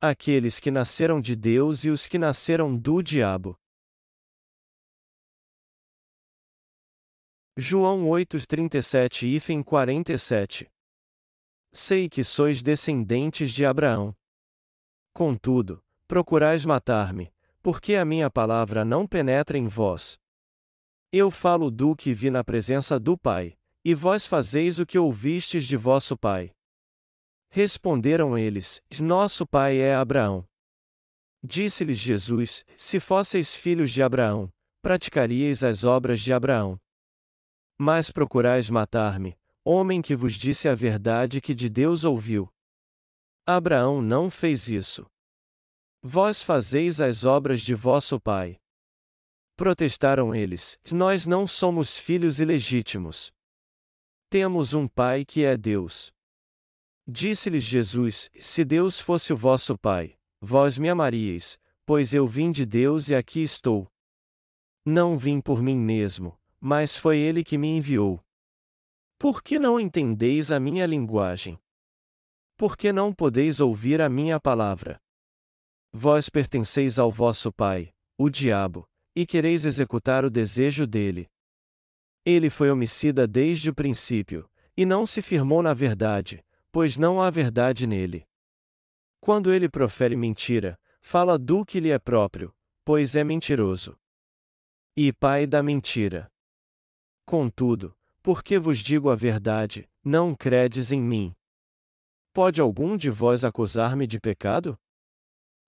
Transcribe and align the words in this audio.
aqueles 0.00 0.58
que 0.58 0.70
nasceram 0.70 1.20
de 1.20 1.36
Deus 1.36 1.84
e 1.84 1.90
os 1.90 2.06
que 2.06 2.18
nasceram 2.18 2.74
do 2.74 3.02
diabo. 3.02 3.54
João 7.54 8.08
8:37 8.08 9.26
e 9.26 9.62
47 9.62 10.70
Sei 11.70 12.08
que 12.08 12.24
sois 12.24 12.62
descendentes 12.62 13.52
de 13.52 13.66
Abraão. 13.66 14.16
Contudo, 15.12 15.84
procurais 16.08 16.64
matar-me, 16.64 17.30
porque 17.62 17.94
a 17.94 18.04
minha 18.04 18.30
palavra 18.30 18.84
não 18.84 19.06
penetra 19.06 19.58
em 19.58 19.68
vós. 19.68 20.18
Eu 21.12 21.30
falo 21.30 21.70
do 21.70 21.94
que 21.94 22.14
vi 22.14 22.30
na 22.30 22.42
presença 22.42 22.98
do 22.98 23.18
Pai, 23.18 23.58
e 23.84 23.94
vós 23.94 24.26
fazeis 24.26 24.78
o 24.78 24.86
que 24.86 24.98
ouvistes 24.98 25.66
de 25.66 25.76
vosso 25.76 26.16
Pai. 26.16 26.52
Responderam 27.50 28.38
eles: 28.38 28.80
Nosso 29.00 29.44
pai 29.44 29.78
é 29.78 29.94
Abraão. 29.94 30.46
Disse-lhes 31.42 31.98
Jesus: 31.98 32.64
Se 32.76 33.00
fosseis 33.00 33.54
filhos 33.54 33.90
de 33.90 34.02
Abraão, 34.02 34.48
praticaríeis 34.80 35.64
as 35.64 35.82
obras 35.82 36.20
de 36.20 36.32
Abraão. 36.32 36.80
Mas 37.76 38.10
procurais 38.10 38.70
matar-me, 38.70 39.36
homem 39.64 40.00
que 40.00 40.14
vos 40.14 40.34
disse 40.34 40.68
a 40.68 40.74
verdade 40.74 41.40
que 41.40 41.54
de 41.54 41.68
Deus 41.68 42.04
ouviu. 42.04 42.48
Abraão 43.46 44.00
não 44.00 44.30
fez 44.30 44.68
isso. 44.68 45.04
Vós 46.02 46.42
fazeis 46.42 47.00
as 47.00 47.24
obras 47.24 47.60
de 47.62 47.74
vosso 47.74 48.20
pai. 48.20 48.58
Protestaram 49.56 50.34
eles: 50.34 50.78
Nós 50.92 51.26
não 51.26 51.48
somos 51.48 51.98
filhos 51.98 52.38
ilegítimos. 52.38 53.32
Temos 54.30 54.72
um 54.72 54.86
pai 54.86 55.24
que 55.24 55.44
é 55.44 55.56
Deus. 55.56 56.12
Disse-lhes 57.12 57.64
Jesus: 57.64 58.30
Se 58.38 58.64
Deus 58.64 59.00
fosse 59.00 59.32
o 59.32 59.36
vosso 59.36 59.76
Pai, 59.76 60.16
vós 60.40 60.78
me 60.78 60.88
amaríeis, 60.88 61.58
pois 61.84 62.14
eu 62.14 62.24
vim 62.24 62.52
de 62.52 62.64
Deus 62.64 63.08
e 63.08 63.16
aqui 63.16 63.42
estou. 63.42 63.90
Não 64.86 65.18
vim 65.18 65.40
por 65.40 65.60
mim 65.60 65.76
mesmo, 65.76 66.38
mas 66.60 66.96
foi 66.96 67.18
Ele 67.18 67.42
que 67.42 67.58
me 67.58 67.66
enviou. 67.66 68.24
Por 69.18 69.42
que 69.42 69.58
não 69.58 69.80
entendeis 69.80 70.52
a 70.52 70.60
minha 70.60 70.86
linguagem? 70.86 71.58
Por 72.56 72.76
que 72.76 72.92
não 72.92 73.12
podeis 73.12 73.58
ouvir 73.58 74.00
a 74.00 74.08
minha 74.08 74.38
palavra? 74.38 75.02
Vós 75.92 76.28
pertenceis 76.28 76.96
ao 76.96 77.10
vosso 77.10 77.52
pai, 77.52 77.92
o 78.16 78.30
diabo, 78.30 78.88
e 79.16 79.26
quereis 79.26 79.64
executar 79.64 80.24
o 80.24 80.30
desejo 80.30 80.86
dele. 80.86 81.28
Ele 82.24 82.48
foi 82.48 82.70
homicida 82.70 83.26
desde 83.26 83.68
o 83.68 83.74
princípio, 83.74 84.48
e 84.76 84.86
não 84.86 85.04
se 85.04 85.20
firmou 85.20 85.60
na 85.60 85.74
verdade, 85.74 86.44
pois 86.72 86.96
não 86.96 87.20
há 87.20 87.30
verdade 87.30 87.86
nele. 87.86 88.26
Quando 89.20 89.52
ele 89.52 89.68
profere 89.68 90.16
mentira, 90.16 90.78
fala 91.00 91.38
do 91.38 91.64
que 91.64 91.80
lhe 91.80 91.90
é 91.90 91.98
próprio, 91.98 92.54
pois 92.84 93.16
é 93.16 93.24
mentiroso. 93.24 93.98
E 94.96 95.12
pai 95.12 95.46
da 95.46 95.62
mentira. 95.62 96.30
Contudo, 97.26 97.96
porque 98.22 98.58
vos 98.58 98.78
digo 98.78 99.10
a 99.10 99.14
verdade, 99.14 99.88
não 100.04 100.34
credes 100.34 100.92
em 100.92 101.00
mim. 101.00 101.34
Pode 102.32 102.60
algum 102.60 102.96
de 102.96 103.10
vós 103.10 103.44
acusar-me 103.44 104.06
de 104.06 104.20
pecado? 104.20 104.78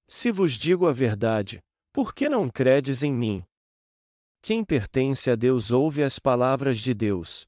Se 0.07 0.31
vos 0.31 0.53
digo 0.53 0.87
a 0.87 0.93
verdade, 0.93 1.63
por 1.93 2.15
que 2.15 2.29
não 2.29 2.49
credes 2.49 3.03
em 3.03 3.13
mim? 3.13 3.45
Quem 4.41 4.65
pertence 4.65 5.31
a 5.31 5.37
Deus 5.37 5.71
ouve 5.71 6.03
as 6.03 6.19
palavras 6.19 6.79
de 6.79 6.95
Deus. 6.95 7.47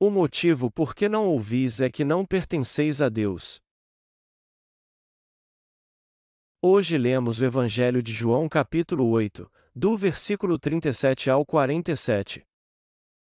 O 0.00 0.10
motivo 0.10 0.70
por 0.70 0.94
que 0.94 1.08
não 1.08 1.26
ouvis 1.26 1.80
é 1.80 1.90
que 1.90 2.04
não 2.04 2.24
pertenceis 2.24 3.02
a 3.02 3.08
Deus. 3.08 3.60
Hoje 6.62 6.96
lemos 6.96 7.40
o 7.40 7.44
Evangelho 7.44 8.00
de 8.00 8.12
João 8.12 8.48
capítulo 8.48 9.08
8, 9.08 9.50
do 9.74 9.96
versículo 9.96 10.56
37 10.56 11.28
ao 11.28 11.44
47. 11.44 12.46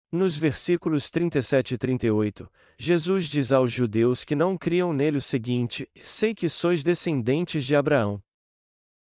Nos 0.10 0.38
versículos 0.38 1.10
37 1.10 1.74
e 1.74 1.78
38, 1.78 2.50
Jesus 2.78 3.26
diz 3.28 3.52
aos 3.52 3.70
judeus 3.70 4.24
que 4.24 4.34
não 4.34 4.58
criam 4.58 4.94
nele 4.94 5.18
o 5.18 5.22
seguinte: 5.22 5.90
Sei 5.98 6.34
que 6.34 6.48
sois 6.48 6.84
descendentes 6.84 7.66
de 7.66 7.76
Abraão. 7.76 8.24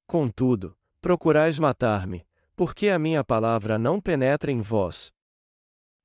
Contudo, 0.07 0.77
procurais 1.01 1.59
matar-me, 1.59 2.25
porque 2.55 2.87
a 2.87 2.97
minha 2.97 3.21
palavra 3.21 3.77
não 3.77 3.99
penetra 3.99 4.49
em 4.49 4.61
vós. 4.61 5.11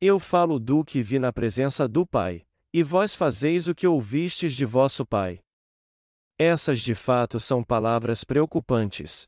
Eu 0.07 0.21
falo 0.21 0.59
do 0.59 0.85
que 0.85 1.01
vi 1.01 1.19
na 1.19 1.33
presença 1.33 1.89
do 1.89 2.07
Pai, 2.07 2.45
e 2.75 2.83
vós 2.83 3.15
fazeis 3.15 3.69
o 3.69 3.75
que 3.75 3.87
ouvistes 3.87 4.53
de 4.53 4.67
vosso 4.67 5.07
Pai. 5.07 5.41
Essas 6.39 6.81
de 6.81 6.95
fato 6.95 7.41
são 7.41 7.65
palavras 7.65 8.23
preocupantes. 8.23 9.27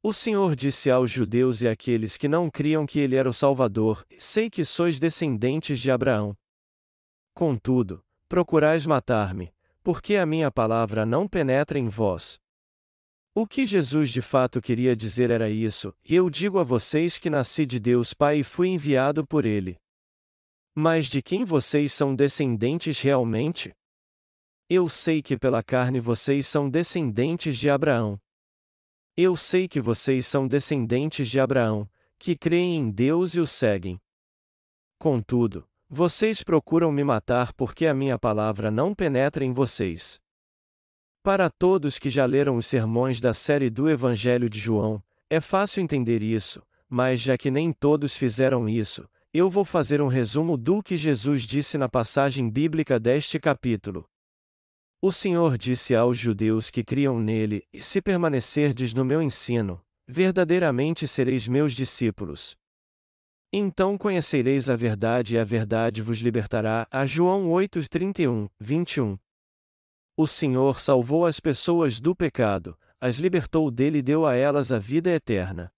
O 0.00 0.12
Senhor 0.12 0.54
disse 0.54 0.88
aos 0.88 1.10
judeus 1.10 1.62
e 1.62 1.68
àqueles 1.68 2.16
que 2.16 2.28
não 2.28 2.48
criam 2.48 2.86
que 2.86 3.00
ele 3.00 3.16
era 3.16 3.28
o 3.28 3.32
Salvador: 3.32 4.06
Sei 4.16 4.48
que 4.48 4.64
sois 4.64 5.00
descendentes 5.00 5.80
de 5.80 5.90
Abraão. 5.90 6.36
Contudo, 7.34 8.04
procurais 8.28 8.86
matar-me, 8.86 9.52
porque 9.82 10.14
a 10.14 10.24
minha 10.24 10.48
palavra 10.48 11.04
não 11.04 11.26
penetra 11.26 11.76
em 11.76 11.88
vós. 11.88 12.38
O 13.34 13.46
que 13.46 13.64
Jesus 13.64 14.10
de 14.10 14.20
fato 14.20 14.60
queria 14.60 14.94
dizer 14.94 15.30
era 15.30 15.48
isso, 15.48 15.94
eu 16.04 16.28
digo 16.28 16.58
a 16.58 16.62
vocês 16.62 17.16
que 17.16 17.30
nasci 17.30 17.64
de 17.64 17.80
Deus 17.80 18.12
Pai 18.12 18.40
e 18.40 18.44
fui 18.44 18.68
enviado 18.68 19.26
por 19.26 19.46
Ele. 19.46 19.78
Mas 20.74 21.06
de 21.06 21.22
quem 21.22 21.42
vocês 21.42 21.94
são 21.94 22.14
descendentes 22.14 23.00
realmente? 23.00 23.72
Eu 24.68 24.86
sei 24.86 25.22
que 25.22 25.38
pela 25.38 25.62
carne 25.62 25.98
vocês 25.98 26.46
são 26.46 26.68
descendentes 26.68 27.56
de 27.56 27.70
Abraão. 27.70 28.20
Eu 29.16 29.34
sei 29.34 29.66
que 29.66 29.80
vocês 29.80 30.26
são 30.26 30.46
descendentes 30.46 31.26
de 31.26 31.40
Abraão, 31.40 31.88
que 32.18 32.36
creem 32.36 32.76
em 32.76 32.90
Deus 32.90 33.34
e 33.34 33.40
o 33.40 33.46
seguem. 33.46 33.98
Contudo, 34.98 35.66
vocês 35.88 36.42
procuram 36.42 36.92
me 36.92 37.02
matar 37.02 37.54
porque 37.54 37.86
a 37.86 37.94
minha 37.94 38.18
palavra 38.18 38.70
não 38.70 38.94
penetra 38.94 39.42
em 39.42 39.54
vocês. 39.54 40.20
Para 41.22 41.48
todos 41.48 42.00
que 42.00 42.10
já 42.10 42.26
leram 42.26 42.56
os 42.56 42.66
sermões 42.66 43.20
da 43.20 43.32
série 43.32 43.70
do 43.70 43.88
Evangelho 43.88 44.50
de 44.50 44.58
João, 44.58 45.00
é 45.30 45.40
fácil 45.40 45.80
entender 45.80 46.20
isso, 46.20 46.60
mas 46.88 47.20
já 47.20 47.38
que 47.38 47.48
nem 47.48 47.72
todos 47.72 48.16
fizeram 48.16 48.68
isso, 48.68 49.08
eu 49.32 49.48
vou 49.48 49.64
fazer 49.64 50.02
um 50.02 50.08
resumo 50.08 50.56
do 50.56 50.82
que 50.82 50.96
Jesus 50.96 51.42
disse 51.42 51.78
na 51.78 51.88
passagem 51.88 52.50
bíblica 52.50 52.98
deste 52.98 53.38
capítulo. 53.38 54.04
O 55.00 55.12
Senhor 55.12 55.56
disse 55.56 55.94
aos 55.94 56.18
judeus 56.18 56.70
que 56.70 56.82
criam 56.82 57.20
nele: 57.20 57.64
E 57.72 57.80
se 57.80 58.02
permanecerdes 58.02 58.92
no 58.92 59.04
meu 59.04 59.22
ensino, 59.22 59.80
verdadeiramente 60.08 61.06
sereis 61.06 61.46
meus 61.46 61.72
discípulos. 61.72 62.56
Então 63.52 63.96
conhecereis 63.96 64.68
a 64.68 64.74
verdade 64.74 65.36
e 65.36 65.38
a 65.38 65.44
verdade 65.44 66.02
vos 66.02 66.18
libertará. 66.18 66.86
A 66.90 67.06
João 67.06 67.48
8, 67.48 67.88
31, 67.88 68.48
21. 68.58 69.16
O 70.22 70.26
Senhor 70.28 70.78
salvou 70.78 71.26
as 71.26 71.40
pessoas 71.40 71.98
do 72.00 72.14
pecado, 72.14 72.78
as 73.00 73.16
libertou 73.16 73.68
dele 73.72 73.98
e 73.98 74.02
deu 74.02 74.24
a 74.24 74.36
elas 74.36 74.70
a 74.70 74.78
vida 74.78 75.10
eterna. 75.10 75.68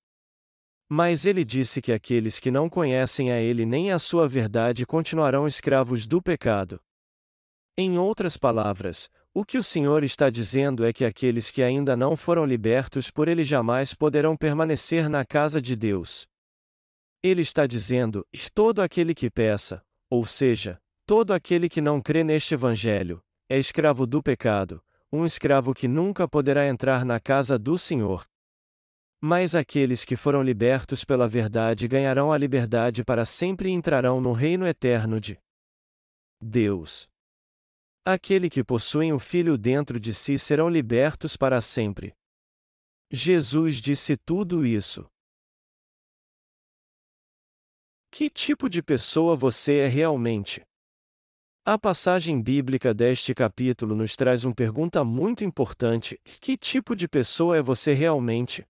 Mas 0.87 1.25
ele 1.25 1.47
disse 1.47 1.81
que 1.81 1.91
aqueles 1.91 2.39
que 2.39 2.51
não 2.51 2.69
conhecem 2.69 3.33
a 3.33 3.41
ele 3.41 3.65
nem 3.65 3.91
a 3.91 3.99
sua 3.99 4.29
verdade 4.29 4.85
continuarão 4.85 5.47
escravos 5.47 6.07
do 6.07 6.21
pecado. 6.21 6.79
Em 7.75 7.99
outras 7.99 8.37
palavras, 8.37 9.09
o 9.33 9.47
que 9.47 9.57
o 9.57 9.63
Senhor 9.63 10.05
está 10.05 10.29
dizendo 10.29 10.85
é 10.85 10.93
que 10.93 11.07
aqueles 11.07 11.51
que 11.51 11.63
ainda 11.63 11.97
não 11.97 12.15
foram 12.15 12.45
libertos 12.45 13.11
por 13.11 13.29
ele 13.29 13.45
jamais 13.45 13.95
poderão 13.95 14.37
permanecer 14.37 15.09
na 15.09 15.25
casa 15.25 15.59
de 15.59 15.75
Deus. 15.75 16.29
Ele 17.23 17.41
está 17.41 17.67
dizendo: 17.67 18.27
todo 18.53 18.83
aquele 18.83 19.15
que 19.15 19.31
peça, 19.31 19.83
ou 20.11 20.27
seja, 20.27 20.79
todo 21.07 21.33
aquele 21.33 21.67
que 21.67 21.81
não 21.81 21.99
crê 21.99 22.23
neste 22.23 22.53
Evangelho, 22.53 23.24
é 23.49 23.59
escravo 23.59 24.07
do 24.07 24.23
pecado, 24.23 24.83
um 25.13 25.25
escravo 25.25 25.75
que 25.75 25.87
nunca 25.87 26.27
poderá 26.29 26.67
entrar 26.67 27.05
na 27.05 27.21
casa 27.21 27.59
do 27.59 27.79
Senhor. 27.79 28.27
Mas 29.21 29.55
aqueles 29.55 30.05
que 30.05 30.17
foram 30.17 30.43
libertos 30.43 31.05
pela 31.05 31.29
verdade 31.29 31.89
ganharão 31.89 32.33
a 32.33 32.39
liberdade 32.39 33.05
para 33.05 33.25
sempre 33.25 33.69
e 33.69 33.73
entrarão 33.73 34.21
no 34.21 34.33
reino 34.33 34.67
eterno 34.67 35.21
de 35.21 35.39
Deus. 36.41 37.09
Aquele 38.05 38.51
que 38.51 38.63
possuem 38.63 39.13
o 39.15 39.19
Filho 39.19 39.57
dentro 39.57 39.99
de 39.99 40.13
si 40.13 40.39
serão 40.39 40.69
libertos 40.69 41.39
para 41.39 41.61
sempre. 41.63 42.15
Jesus 43.11 43.77
disse 43.77 44.17
tudo 44.17 44.67
isso. 44.67 45.09
Que 48.11 48.29
tipo 48.29 48.69
de 48.69 48.83
pessoa 48.83 49.35
você 49.35 49.79
é 49.79 49.89
realmente? 49.89 50.63
A 51.67 51.79
passagem 51.79 52.43
bíblica 52.43 52.93
deste 52.93 53.35
capítulo 53.35 53.97
nos 53.97 54.15
traz 54.15 54.45
uma 54.45 54.55
pergunta 54.55 55.03
muito 55.03 55.45
importante: 55.45 56.21
que 56.23 56.59
tipo 56.59 56.95
de 56.95 57.09
pessoa 57.09 57.57
é 57.57 57.63
você 57.63 57.95
realmente? 57.95 58.67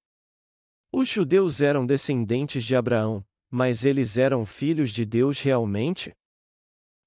Os 0.93 1.09
judeus 1.09 1.61
eram 1.61 1.85
descendentes 1.85 2.63
de 2.63 2.77
Abraão, 2.77 3.27
mas 3.51 3.85
eles 3.85 4.17
eram 4.17 4.47
filhos 4.47 4.93
de 4.93 5.05
Deus 5.05 5.41
realmente? 5.41 6.13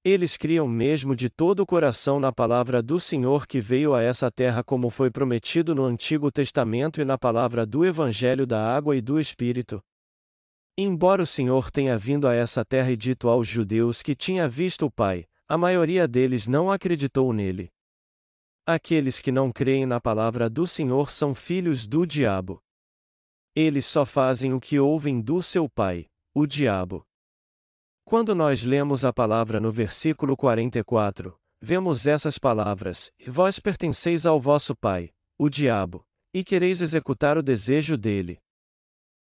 Eles 0.03 0.35
criam 0.35 0.67
mesmo 0.67 1.15
de 1.15 1.29
todo 1.29 1.61
o 1.61 1.65
coração 1.65 2.19
na 2.19 2.33
palavra 2.33 2.83
do 2.83 2.99
Senhor 2.99 3.47
que 3.47 3.61
veio 3.61 3.95
a 3.95 4.03
essa 4.03 4.29
terra 4.29 4.65
como 4.65 4.89
foi 4.89 5.09
prometido 5.09 5.73
no 5.73 5.85
Antigo 5.85 6.29
Testamento 6.29 6.99
e 6.99 7.05
na 7.05 7.17
palavra 7.17 7.65
do 7.65 7.85
Evangelho 7.85 8.45
da 8.45 8.75
Água 8.75 8.93
e 8.93 8.99
do 8.99 9.21
Espírito. 9.21 9.81
Embora 10.77 11.21
o 11.21 11.25
Senhor 11.25 11.71
tenha 11.71 11.97
vindo 11.97 12.27
a 12.27 12.35
essa 12.35 12.65
terra 12.65 12.91
e 12.91 12.97
dito 12.97 13.29
aos 13.29 13.47
judeus 13.47 14.01
que 14.01 14.13
tinha 14.13 14.49
visto 14.49 14.85
o 14.85 14.91
Pai, 14.91 15.25
a 15.47 15.57
maioria 15.57 16.07
deles 16.07 16.45
não 16.45 16.69
acreditou 16.69 17.31
nele. 17.31 17.71
Aqueles 18.65 19.21
que 19.21 19.31
não 19.31 19.49
creem 19.49 19.85
na 19.85 20.01
palavra 20.01 20.49
do 20.49 20.67
Senhor 20.67 21.09
são 21.09 21.33
filhos 21.33 21.87
do 21.87 22.05
diabo. 22.05 22.61
Eles 23.55 23.85
só 23.85 24.05
fazem 24.05 24.53
o 24.53 24.59
que 24.59 24.77
ouvem 24.77 25.21
do 25.21 25.41
seu 25.41 25.69
pai, 25.69 26.07
o 26.35 26.45
diabo. 26.45 27.07
Quando 28.03 28.35
nós 28.35 28.63
lemos 28.63 29.05
a 29.05 29.13
palavra 29.13 29.59
no 29.61 29.71
versículo 29.71 30.35
44, 30.35 31.39
vemos 31.61 32.05
essas 32.05 32.37
palavras: 32.37 33.09
Vós 33.25 33.57
pertenceis 33.57 34.25
ao 34.25 34.41
vosso 34.41 34.75
pai, 34.75 35.11
o 35.37 35.49
diabo, 35.49 36.05
e 36.33 36.43
quereis 36.43 36.81
executar 36.81 37.37
o 37.37 37.41
desejo 37.41 37.97
dele. 37.97 38.37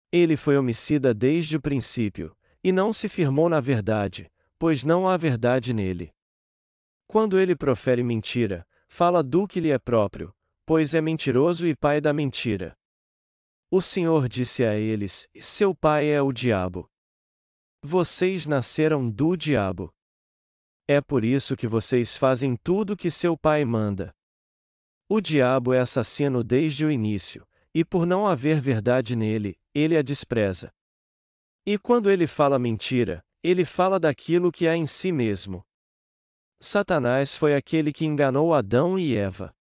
Ele 0.10 0.38
foi 0.38 0.58
homicida 0.58 1.14
desde 1.14 1.58
o 1.58 1.62
princípio, 1.62 2.34
e 2.64 2.72
não 2.72 2.94
se 2.94 3.10
firmou 3.10 3.50
na 3.50 3.60
verdade, 3.60 4.32
pois 4.58 4.86
não 4.86 5.10
há 5.10 5.18
verdade 5.18 5.74
nele. 5.74 6.13
Quando 7.08 7.40
ele 7.40 7.56
profere 7.56 8.04
mentira, 8.04 8.68
fala 8.88 9.24
do 9.24 9.48
que 9.48 9.60
lhe 9.60 9.72
é 9.72 9.80
próprio, 9.80 10.34
pois 10.66 10.94
é 10.94 11.02
mentiroso 11.02 11.68
e 11.68 11.76
pai 11.76 12.00
da 12.00 12.14
mentira. 12.14 12.76
O 13.72 13.82
Senhor 13.82 14.30
disse 14.30 14.64
a 14.64 14.76
eles: 14.76 15.28
Seu 15.40 15.74
pai 15.74 16.08
é 16.08 16.22
o 16.22 16.32
diabo. 16.32 16.90
Vocês 17.82 18.46
nasceram 18.46 19.10
do 19.10 19.36
diabo. 19.36 19.94
É 20.88 21.02
por 21.02 21.24
isso 21.24 21.56
que 21.56 21.68
vocês 21.68 22.16
fazem 22.16 22.56
tudo 22.56 22.96
que 22.96 23.10
seu 23.10 23.38
pai 23.38 23.66
manda. 23.66 24.14
O 25.10 25.20
diabo 25.20 25.74
é 25.74 25.80
assassino 25.80 26.44
desde 26.44 26.86
o 26.86 26.92
início, 26.92 27.48
e 27.74 27.84
por 27.84 28.06
não 28.06 28.28
haver 28.28 28.60
verdade 28.60 29.16
nele, 29.16 29.58
ele 29.74 29.98
a 29.98 30.02
despreza. 30.02 30.72
E 31.66 31.78
quando 31.78 32.12
ele 32.12 32.28
fala 32.28 32.60
mentira, 32.60 33.26
ele 33.42 33.66
fala 33.66 34.00
daquilo 34.00 34.52
que 34.52 34.68
há 34.68 34.76
em 34.76 34.86
si 34.86 35.12
mesmo. 35.12 35.66
Satanás 36.66 37.36
foi 37.36 37.56
aquele 37.56 37.92
que 37.92 38.06
enganou 38.06 38.54
Adão 38.54 38.98
e 38.98 39.18
Eva. 39.18 39.54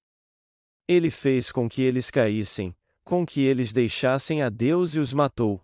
Ele 0.87 1.11
fez 1.11 1.51
com 1.51 1.69
que 1.69 1.83
eles 1.83 2.13
caíssem, 2.13 2.77
com 3.03 3.27
que 3.27 3.41
eles 3.41 3.73
deixassem 3.73 4.41
a 4.41 4.49
Deus 4.49 4.95
e 4.95 5.01
os 5.01 5.13
matou. 5.13 5.61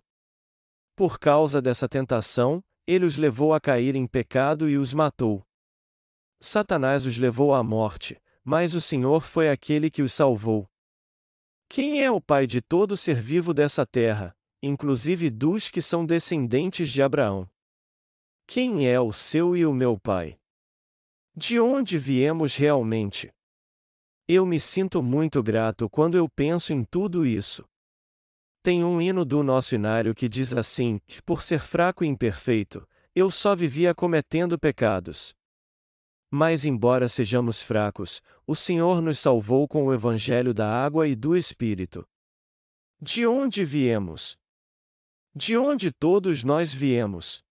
Por 0.97 1.17
causa 1.17 1.61
dessa 1.61 1.87
tentação, 1.87 2.61
ele 2.85 3.05
os 3.05 3.15
levou 3.15 3.53
a 3.53 3.61
cair 3.61 3.95
em 3.95 4.05
pecado 4.05 4.69
e 4.69 4.77
os 4.77 4.93
matou. 4.93 5.41
Satanás 6.41 7.05
os 7.05 7.17
levou 7.17 7.53
à 7.53 7.63
morte, 7.63 8.21
mas 8.43 8.73
o 8.73 8.81
Senhor 8.81 9.21
foi 9.21 9.49
aquele 9.49 9.89
que 9.89 10.01
os 10.01 10.11
salvou. 10.11 10.69
Quem 11.69 12.03
é 12.03 12.11
o 12.11 12.19
pai 12.19 12.45
de 12.45 12.61
todo 12.61 12.97
ser 12.97 13.21
vivo 13.21 13.53
dessa 13.53 13.85
terra, 13.85 14.35
inclusive 14.61 15.29
dos 15.29 15.69
que 15.69 15.81
são 15.81 16.05
descendentes 16.05 16.89
de 16.89 17.01
Abraão? 17.01 17.49
Quem 18.45 18.89
é 18.89 18.99
o 18.99 19.13
seu 19.13 19.55
e 19.55 19.65
o 19.65 19.71
meu 19.71 19.97
pai? 19.97 20.38
De 21.41 21.57
onde 21.57 21.97
viemos 21.97 22.57
realmente? 22.57 23.31
Eu 24.27 24.45
me 24.45 24.59
sinto 24.59 25.01
muito 25.01 25.41
grato 25.41 25.89
quando 25.89 26.17
eu 26.17 26.27
penso 26.27 26.73
em 26.73 26.83
tudo 26.83 27.25
isso. 27.25 27.63
Tem 28.61 28.83
um 28.83 29.01
hino 29.01 29.23
do 29.23 29.41
nosso 29.41 29.73
inário 29.73 30.13
que 30.13 30.27
diz 30.27 30.53
assim: 30.53 30.99
Por 31.25 31.41
ser 31.41 31.61
fraco 31.61 32.03
e 32.03 32.07
imperfeito, 32.09 32.85
eu 33.15 33.31
só 33.31 33.55
vivia 33.55 33.95
cometendo 33.95 34.59
pecados. 34.59 35.33
Mas, 36.29 36.65
embora 36.65 37.07
sejamos 37.07 37.61
fracos, 37.61 38.21
o 38.45 38.53
Senhor 38.53 39.01
nos 39.01 39.17
salvou 39.17 39.65
com 39.65 39.85
o 39.85 39.93
Evangelho 39.93 40.53
da 40.53 40.67
água 40.67 41.07
e 41.07 41.15
do 41.15 41.37
Espírito. 41.37 42.05
De 43.01 43.25
onde 43.25 43.63
viemos? 43.63 44.37
De 45.33 45.55
onde 45.55 45.89
todos 45.89 46.43
nós 46.43 46.73
viemos? 46.73 47.41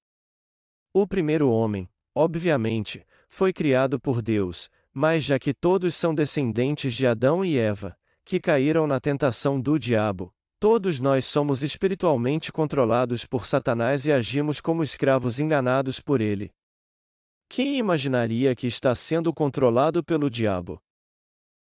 O 0.93 1.07
primeiro 1.07 1.49
homem, 1.49 1.89
obviamente, 2.15 3.03
foi 3.29 3.53
criado 3.53 4.01
por 4.01 4.23
Deus, 4.23 4.71
mas 4.93 5.25
já 5.25 5.39
que 5.39 5.55
todos 5.55 5.95
são 5.95 6.15
descendentes 6.15 6.95
de 6.95 7.07
Adão 7.07 7.45
e 7.45 7.59
Eva, 7.59 7.97
que 8.25 8.41
caíram 8.41 8.87
na 8.87 8.99
tentação 8.99 9.61
do 9.61 9.79
diabo, 9.79 10.35
Todos 10.61 10.99
nós 10.99 11.25
somos 11.25 11.63
espiritualmente 11.63 12.51
controlados 12.51 13.25
por 13.25 13.47
Satanás 13.47 14.07
e 14.07 14.13
agimos 14.13 14.61
como 14.61 14.83
escravos 14.83 15.39
enganados 15.39 16.01
por 16.01 16.21
ele. 16.21 16.51
Quem 17.49 17.79
imaginaria 17.79 18.57
que 18.57 18.67
está 18.67 18.93
sendo 18.93 19.33
controlado 19.33 20.03
pelo 20.03 20.29
diabo? 20.29 20.83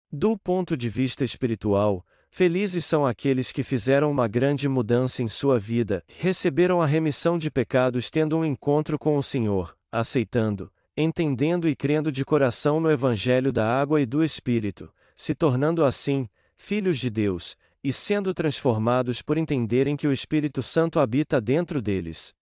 Do 0.10 0.38
ponto 0.38 0.78
de 0.78 0.88
vista 0.88 1.26
espiritual, 1.26 2.06
felizes 2.32 2.86
são 2.86 3.06
aqueles 3.06 3.52
que 3.52 3.64
fizeram 3.64 4.10
uma 4.10 4.30
grande 4.30 4.70
mudança 4.70 5.22
em 5.22 5.28
sua 5.28 5.60
vida, 5.60 6.02
receberam 6.08 6.82
a 6.82 6.86
remissão 6.86 7.38
de 7.38 7.52
pecados 7.52 8.10
tendo 8.10 8.38
um 8.38 8.46
encontro 8.46 8.98
com 8.98 9.18
o 9.18 9.24
Senhor, 9.24 9.78
aceitando, 9.92 10.72
entendendo 10.98 11.68
e 11.68 11.76
crendo 11.76 12.12
de 12.12 12.24
coração 12.24 12.80
no 12.80 12.90
Evangelho 12.90 13.52
da 13.52 13.68
água 13.68 14.02
e 14.02 14.06
do 14.06 14.24
Espírito, 14.24 14.94
se 15.16 15.36
tornando 15.36 15.84
assim, 15.84 16.30
filhos 16.56 17.00
de 17.00 17.10
Deus, 17.10 17.58
e 17.84 17.94
sendo 17.94 18.34
transformados 18.34 19.22
por 19.22 19.38
entenderem 19.38 19.96
que 19.96 20.08
o 20.08 20.12
Espírito 20.12 20.64
Santo 20.64 21.00
habita 21.00 21.40
dentro 21.40 21.82
deles. 21.82 22.34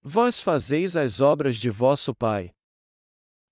Vós 0.00 0.38
fazeis 0.38 0.96
as 0.96 1.20
obras 1.20 1.56
de 1.56 1.70
vosso 1.70 2.14
Pai. 2.14 2.54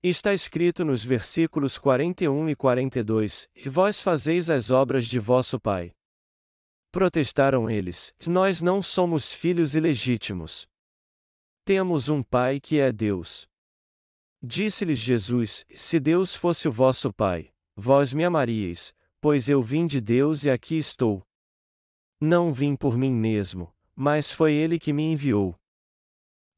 Está 0.03 0.35
escrito 0.35 0.85
nos 0.85 1.05
versículos 1.05 1.79
41 1.79 2.51
e 2.51 2.55
42: 2.55 3.49
E 3.55 3.69
vós 3.69 4.01
fazeis 4.01 4.51
as 4.51 4.71
obras 4.71 5.07
de 5.07 5.19
vosso 5.19 5.59
Pai. 5.59 5.93
Protestaram 6.93 7.71
eles: 7.71 8.13
Nós 8.27 8.61
não 8.61 8.83
somos 8.83 9.33
filhos 9.33 9.75
ilegítimos. 9.75 10.69
Temos 11.65 12.09
um 12.09 12.23
Pai 12.23 12.61
que 12.61 12.79
é 12.79 12.93
Deus. 12.93 13.49
Disse-lhes 14.43 14.99
Jesus: 14.99 15.65
Se 15.73 16.01
Deus 16.01 16.35
fosse 16.35 16.67
o 16.69 16.73
vosso 16.73 17.13
Pai, 17.13 17.53
Vós 17.75 18.13
me 18.13 18.23
amaríeis, 18.23 18.95
pois 19.19 19.49
eu 19.49 19.63
vim 19.63 19.87
de 19.87 20.01
Deus 20.01 20.45
e 20.45 20.51
aqui 20.51 20.77
estou. 20.77 21.23
Não 22.21 22.53
vim 22.53 22.77
por 22.77 22.99
mim 22.99 23.13
mesmo, 23.13 23.73
mas 23.97 24.31
foi 24.31 24.53
Ele 24.53 24.79
que 24.79 24.93
me 24.93 25.03
enviou. 25.03 25.57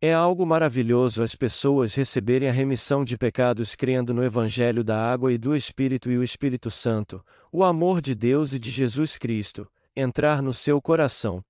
É 0.00 0.12
algo 0.12 0.44
maravilhoso 0.44 1.22
as 1.22 1.34
pessoas 1.34 1.94
receberem 1.94 2.48
a 2.48 2.52
remissão 2.52 3.04
de 3.04 3.16
pecados 3.16 3.76
crendo 3.76 4.12
no 4.12 4.24
Evangelho 4.24 4.82
da 4.82 5.00
Água 5.00 5.32
e 5.32 5.38
do 5.38 5.54
Espírito 5.54 6.10
e 6.10 6.18
o 6.18 6.22
Espírito 6.22 6.70
Santo, 6.70 7.24
o 7.50 7.62
amor 7.62 8.00
de 8.00 8.14
Deus 8.14 8.52
e 8.52 8.58
de 8.58 8.70
Jesus 8.70 9.16
Cristo, 9.16 9.70
entrar 9.94 10.42
no 10.42 10.52
seu 10.52 10.82
coração. 10.82 11.42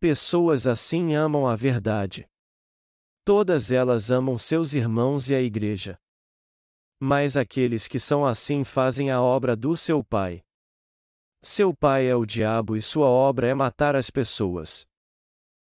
Pessoas 0.00 0.66
assim 0.66 1.14
amam 1.14 1.46
a 1.46 1.54
verdade. 1.54 2.26
Todas 3.24 3.70
elas 3.70 4.10
amam 4.10 4.36
seus 4.36 4.72
irmãos 4.72 5.30
e 5.30 5.34
a 5.34 5.40
Igreja. 5.40 5.96
Mas 7.00 7.36
aqueles 7.36 7.86
que 7.86 7.98
são 7.98 8.26
assim 8.26 8.64
fazem 8.64 9.12
a 9.12 9.22
obra 9.22 9.54
do 9.54 9.76
seu 9.76 10.02
pai. 10.02 10.42
Seu 11.40 11.74
pai 11.74 12.06
é 12.06 12.16
o 12.16 12.26
diabo 12.26 12.76
e 12.76 12.82
sua 12.82 13.06
obra 13.06 13.46
é 13.46 13.54
matar 13.54 13.94
as 13.94 14.10
pessoas. 14.10 14.86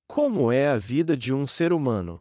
Como 0.09 0.50
é 0.50 0.69
a 0.69 0.76
vida 0.76 1.17
de 1.17 1.33
um 1.33 1.47
ser 1.47 1.73
humano? 1.73 2.21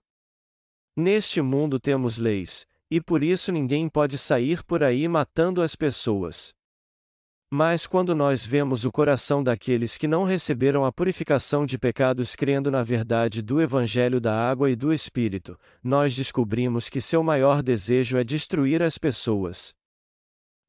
Neste 0.96 1.42
mundo 1.42 1.80
temos 1.80 2.18
leis, 2.18 2.68
e 2.90 3.02
por 3.02 3.24
isso 3.24 3.52
ninguém 3.52 3.90
pode 3.90 4.18
sair 4.18 4.64
por 4.64 4.84
aí 4.84 5.08
matando 5.08 5.62
as 5.62 5.76
pessoas. 5.76 6.54
Mas 7.58 7.88
quando 7.88 8.14
nós 8.14 8.46
vemos 8.46 8.84
o 8.84 8.92
coração 8.92 9.42
daqueles 9.42 9.98
que 9.98 10.10
não 10.10 10.26
receberam 10.26 10.84
a 10.84 10.92
purificação 10.92 11.66
de 11.66 11.78
pecados 11.78 12.36
crendo 12.36 12.70
na 12.70 12.84
verdade 12.84 13.42
do 13.42 13.62
Evangelho 13.62 14.20
da 14.20 14.38
água 14.38 14.70
e 14.70 14.76
do 14.76 14.92
Espírito, 14.92 15.58
nós 15.82 16.14
descobrimos 16.14 16.90
que 16.90 17.00
seu 17.00 17.24
maior 17.24 17.64
desejo 17.64 18.18
é 18.18 18.26
destruir 18.26 18.84
as 18.84 18.98
pessoas. 18.98 19.74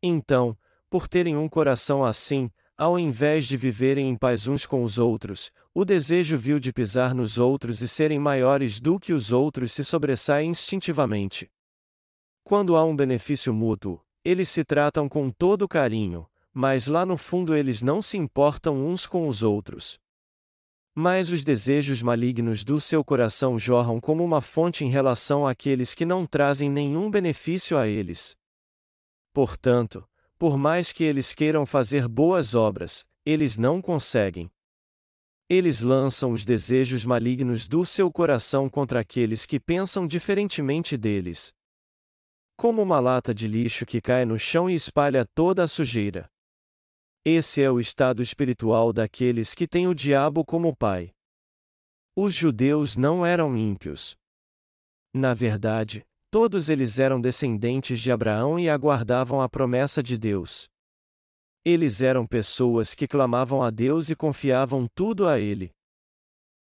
Então, 0.01 0.57
por 0.89 1.09
terem 1.09 1.37
um 1.37 1.49
coração 1.49 2.05
assim, 2.05 2.49
ao 2.79 2.97
invés 2.97 3.49
de 3.49 3.57
viverem 3.57 4.09
em 4.09 4.17
paz 4.17 4.47
uns 4.47 4.65
com 4.65 4.85
os 4.85 4.97
outros, 4.97 5.51
o 5.75 5.85
desejo 5.85 6.39
vil 6.39 6.61
de 6.61 6.73
pisar 6.73 7.17
nos 7.17 7.37
outros 7.37 7.83
e 7.83 7.89
serem 7.89 8.21
maiores 8.21 8.79
do 8.79 9.01
que 9.01 9.13
os 9.13 9.33
outros 9.33 9.73
se 9.73 9.85
sobressai 9.85 10.45
instintivamente. 10.45 11.51
Quando 12.45 12.77
há 12.77 12.85
um 12.85 12.95
benefício 12.95 13.53
mútuo, 13.53 14.01
eles 14.25 14.49
se 14.49 14.65
tratam 14.65 15.09
com 15.09 15.33
todo 15.33 15.67
carinho, 15.67 16.29
mas 16.59 16.87
lá 16.87 17.05
no 17.05 17.19
fundo 17.19 17.55
eles 17.55 17.83
não 17.83 18.01
se 18.01 18.17
importam 18.17 18.89
uns 18.89 19.05
com 19.07 19.29
os 19.29 19.43
outros. 19.43 20.01
Mas 20.95 21.29
os 21.29 21.45
desejos 21.45 22.01
malignos 22.01 22.65
do 22.65 22.81
seu 22.81 23.05
coração 23.05 23.59
jorram 23.59 24.01
como 24.01 24.25
uma 24.25 24.41
fonte 24.41 24.83
em 24.83 24.89
relação 24.89 25.47
àqueles 25.47 25.93
que 25.93 26.07
não 26.07 26.25
trazem 26.25 26.71
nenhum 26.71 27.11
benefício 27.11 27.77
a 27.77 27.87
eles. 27.87 28.35
Portanto, 29.35 30.09
por 30.39 30.57
mais 30.57 30.93
que 30.93 31.05
eles 31.05 31.35
queiram 31.35 31.67
fazer 31.67 32.09
boas 32.09 32.55
obras, 32.55 33.05
eles 33.23 33.59
não 33.59 33.83
conseguem. 33.83 34.51
Eles 35.51 35.83
lançam 35.83 36.33
os 36.33 36.47
desejos 36.47 37.05
malignos 37.05 37.69
do 37.69 37.85
seu 37.85 38.11
coração 38.11 38.67
contra 38.67 39.01
aqueles 39.01 39.45
que 39.45 39.61
pensam 39.61 40.07
diferentemente 40.07 40.97
deles. 40.97 41.53
Como 42.57 42.81
uma 42.81 42.99
lata 42.99 43.35
de 43.35 43.47
lixo 43.47 43.85
que 43.85 44.01
cai 44.01 44.25
no 44.25 44.39
chão 44.39 44.71
e 44.71 44.75
espalha 44.75 45.27
toda 45.35 45.63
a 45.63 45.69
sujeira. 45.69 46.31
Esse 47.29 47.61
é 47.61 47.69
o 47.69 47.81
estado 47.81 48.23
espiritual 48.23 48.93
daqueles 48.93 49.53
que 49.53 49.67
têm 49.67 49.89
o 49.89 49.95
diabo 49.97 50.45
como 50.45 50.77
pai. 50.77 51.11
Os 52.15 52.33
judeus 52.33 52.97
não 52.97 53.27
eram 53.27 53.57
ímpios. 53.57 54.17
Na 55.13 55.35
verdade, 55.35 56.07
todos 56.31 56.69
eles 56.69 57.01
eram 57.01 57.21
descendentes 57.21 57.99
de 57.99 58.13
Abraão 58.13 58.61
e 58.61 58.71
aguardavam 58.71 59.43
a 59.43 59.49
promessa 59.49 60.01
de 60.05 60.17
Deus. 60.17 60.69
Eles 61.65 62.01
eram 62.01 62.25
pessoas 62.25 62.95
que 62.95 63.09
clamavam 63.09 63.61
a 63.61 63.71
Deus 63.71 64.09
e 64.09 64.15
confiavam 64.15 64.87
tudo 64.95 65.27
a 65.27 65.41
Ele. 65.41 65.73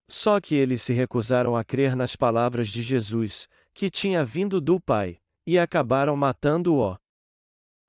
Só 0.10 0.41
que 0.41 0.55
eles 0.55 0.81
se 0.81 0.95
recusaram 0.95 1.55
a 1.55 1.63
crer 1.63 1.95
nas 1.95 2.15
palavras 2.15 2.69
de 2.69 2.81
Jesus, 2.81 3.48
que 3.72 3.91
tinha 3.91 4.25
vindo 4.25 4.60
do 4.60 4.81
Pai, 4.81 5.19
e 5.45 5.60
acabaram 5.60 6.17
matando-o. 6.17 6.98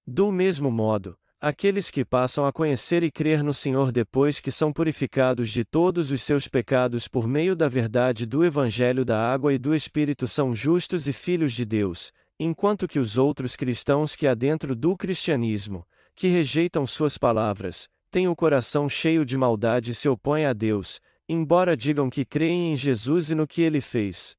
Do 0.07 0.31
mesmo 0.31 0.71
modo, 0.71 1.19
aqueles 1.41 1.91
que 1.91 2.05
passam 2.05 2.47
a 2.47 2.53
conhecer 2.53 3.03
e 3.03 3.11
crer 3.11 3.43
no 3.43 3.53
Senhor 3.53 3.93
depois 3.93 4.41
que 4.41 4.51
são 4.51 4.73
purificados 4.73 5.51
de 5.51 5.65
todos 5.65 6.11
os 6.11 6.23
seus 6.23 6.49
pecados 6.49 7.07
por 7.07 7.29
meio 7.29 7.55
da 7.55 7.69
verdade 7.69 8.27
do 8.27 8.45
Evangelho 8.45 9.05
da 9.05 9.33
Água 9.33 9.53
e 9.53 9.59
do 9.59 9.75
Espírito 9.75 10.27
são 10.27 10.55
justos 10.55 11.07
e 11.07 11.13
filhos 11.13 11.53
de 11.53 11.65
Deus, 11.65 12.13
enquanto 12.39 12.89
que 12.89 12.99
os 12.99 13.19
outros 13.19 13.55
cristãos 13.55 14.17
que 14.17 14.27
há 14.27 14.35
dentro 14.35 14.75
do 14.75 14.97
cristianismo, 14.97 15.87
que 16.15 16.29
rejeitam 16.29 16.87
suas 16.87 17.19
palavras, 17.19 17.89
têm 18.11 18.29
o 18.29 18.37
coração 18.37 18.89
cheio 18.89 19.25
de 19.25 19.37
maldade 19.37 19.91
e 19.91 19.95
se 19.95 20.09
opõem 20.09 20.47
a 20.47 20.53
Deus, 20.53 21.01
embora 21.29 21.77
digam 21.77 22.09
que 22.09 22.25
creem 22.25 22.73
em 22.73 22.77
Jesus 22.77 23.31
e 23.31 23.35
no 23.35 23.47
que 23.47 23.63
ele 23.63 23.81
fez. 23.81 24.37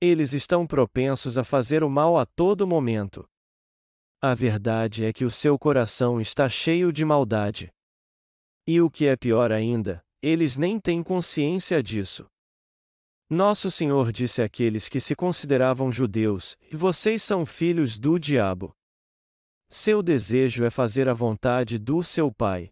Eles 0.00 0.32
estão 0.32 0.66
propensos 0.66 1.38
a 1.38 1.44
fazer 1.44 1.82
o 1.82 1.90
mal 1.90 2.18
a 2.18 2.26
todo 2.26 2.66
momento. 2.66 3.26
A 4.20 4.34
verdade 4.34 5.04
é 5.04 5.12
que 5.12 5.24
o 5.24 5.30
seu 5.30 5.58
coração 5.58 6.20
está 6.20 6.48
cheio 6.48 6.92
de 6.92 7.04
maldade. 7.04 7.70
E 8.66 8.80
o 8.80 8.90
que 8.90 9.06
é 9.06 9.16
pior 9.16 9.52
ainda, 9.52 10.02
eles 10.22 10.56
nem 10.56 10.80
têm 10.80 11.02
consciência 11.02 11.82
disso. 11.82 12.26
Nosso 13.28 13.70
Senhor 13.70 14.12
disse 14.12 14.40
àqueles 14.40 14.88
que 14.88 15.00
se 15.00 15.14
consideravam 15.14 15.90
judeus: 15.90 16.56
Vocês 16.72 17.22
são 17.22 17.44
filhos 17.44 17.98
do 17.98 18.18
diabo. 18.18 18.72
Seu 19.68 20.02
desejo 20.02 20.64
é 20.64 20.70
fazer 20.70 21.08
a 21.08 21.14
vontade 21.14 21.78
do 21.78 22.02
seu 22.02 22.32
pai. 22.32 22.70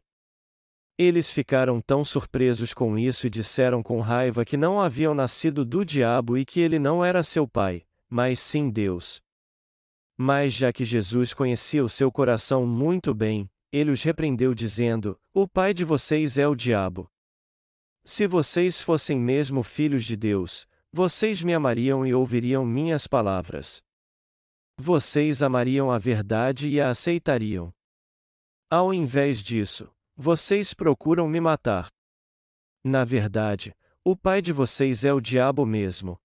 Eles 0.97 1.29
ficaram 1.29 1.81
tão 1.81 2.05
surpresos 2.05 2.73
com 2.73 2.97
isso 2.97 3.27
e 3.27 3.31
disseram 3.31 3.83
com 3.83 4.01
raiva 4.01 4.45
que 4.45 4.57
não 4.57 4.81
haviam 4.81 5.13
nascido 5.13 5.65
do 5.65 5.85
diabo 5.85 6.39
e 6.39 6.45
que 6.45 6.61
ele 6.61 6.79
não 6.79 7.05
era 7.05 7.25
seu 7.25 7.49
pai, 7.49 7.85
mas 8.09 8.39
sim 8.39 8.71
Deus. 8.71 9.24
Mas 10.17 10.53
já 10.53 10.73
que 10.73 10.85
Jesus 10.85 11.35
conhecia 11.35 11.85
o 11.85 11.89
seu 11.89 12.11
coração 12.11 12.67
muito 12.67 13.13
bem, 13.13 13.51
ele 13.73 13.91
os 13.91 14.03
repreendeu 14.03 14.55
dizendo: 14.55 15.19
O 15.33 15.49
pai 15.49 15.75
de 15.75 15.85
vocês 15.85 16.39
é 16.39 16.47
o 16.47 16.55
diabo. 16.55 17.11
Se 18.05 18.27
vocês 18.27 18.81
fossem 18.81 19.19
mesmo 19.19 19.63
filhos 19.63 20.05
de 20.05 20.17
Deus, 20.17 20.67
vocês 20.93 21.43
me 21.43 21.53
amariam 21.53 22.07
e 22.07 22.15
ouviriam 22.15 22.65
minhas 22.65 23.07
palavras. 23.07 23.83
Vocês 24.79 25.43
amariam 25.43 25.91
a 25.91 25.99
verdade 25.99 26.69
e 26.69 26.81
a 26.81 26.91
aceitariam. 26.91 27.73
Ao 28.71 28.95
invés 28.95 29.43
disso, 29.43 29.91
vocês 30.17 30.73
procuram 30.73 31.29
me 31.29 31.41
matar. 31.41 31.89
Na 32.85 33.05
verdade, 33.05 33.75
o 34.05 34.17
pai 34.17 34.43
de 34.43 34.53
vocês 34.53 35.05
é 35.05 35.13
o 35.13 35.21
diabo 35.21 35.65
mesmo. 35.65 36.17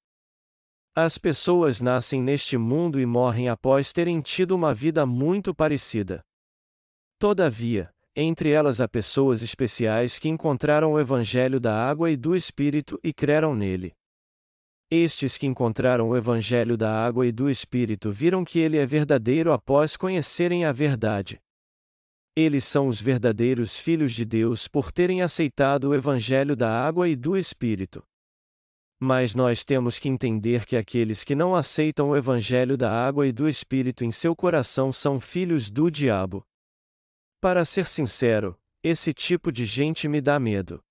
As 0.95 1.17
pessoas 1.17 1.79
nascem 1.79 2.21
neste 2.21 2.57
mundo 2.57 2.99
e 2.99 3.05
morrem 3.05 3.47
após 3.47 3.93
terem 3.93 4.21
tido 4.21 4.55
uma 4.55 4.73
vida 4.73 5.05
muito 5.05 5.53
parecida. 5.53 6.21
Todavia, 7.19 7.89
entre 8.15 8.49
elas 8.49 8.81
há 8.81 8.87
pessoas 8.87 9.41
especiais 9.41 10.17
que 10.17 10.27
encontraram 10.27 10.93
o 10.93 10.99
Evangelho 10.99 11.59
da 11.59 11.73
água 11.73 12.09
e 12.09 12.17
do 12.17 12.35
Espírito 12.35 12.99
e 13.03 13.13
creram 13.13 13.55
nele. 13.55 13.93
Estes 14.91 15.37
que 15.37 15.45
encontraram 15.45 16.09
o 16.09 16.17
Evangelho 16.17 16.75
da 16.75 16.91
água 16.91 17.27
e 17.27 17.31
do 17.31 17.49
Espírito 17.49 18.11
viram 18.11 18.43
que 18.43 18.57
ele 18.57 18.77
é 18.77 18.85
verdadeiro 18.85 19.53
após 19.53 19.95
conhecerem 19.95 20.65
a 20.65 20.71
verdade. 20.71 21.39
Eles 22.35 22.65
são 22.65 22.87
os 22.87 22.99
verdadeiros 22.99 23.77
filhos 23.77 24.13
de 24.13 24.25
Deus 24.25 24.67
por 24.67 24.91
terem 24.91 25.21
aceitado 25.21 25.89
o 25.89 25.95
Evangelho 25.95 26.55
da 26.55 26.69
água 26.69 27.07
e 27.07 27.15
do 27.15 27.37
Espírito. 27.37 28.03
Mas 28.99 29.33
nós 29.33 29.63
temos 29.63 29.97
que 29.97 30.09
entender 30.09 30.65
que 30.65 30.75
aqueles 30.75 31.23
que 31.23 31.33
não 31.33 31.55
aceitam 31.55 32.09
o 32.09 32.17
Evangelho 32.17 32.75
da 32.75 32.91
água 32.91 33.25
e 33.25 33.31
do 33.31 33.47
Espírito 33.47 34.03
em 34.03 34.11
seu 34.11 34.35
coração 34.35 34.91
são 34.91 35.21
filhos 35.21 35.71
do 35.71 35.89
diabo. 35.89 36.45
Para 37.39 37.63
ser 37.63 37.85
sincero, 37.85 38.59
esse 38.83 39.13
tipo 39.13 39.51
de 39.51 39.63
gente 39.63 40.07
me 40.09 40.19
dá 40.19 40.37
medo. 40.37 40.83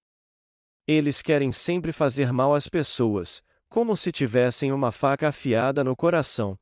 Eles 0.87 1.21
querem 1.21 1.53
sempre 1.53 1.93
fazer 1.93 2.33
mal 2.33 2.55
às 2.55 2.67
pessoas, 2.67 3.43
como 3.69 3.95
se 3.95 4.11
tivessem 4.11 4.73
uma 4.73 4.91
faca 4.91 5.29
afiada 5.29 5.85
no 5.85 5.95
coração. 5.95 6.59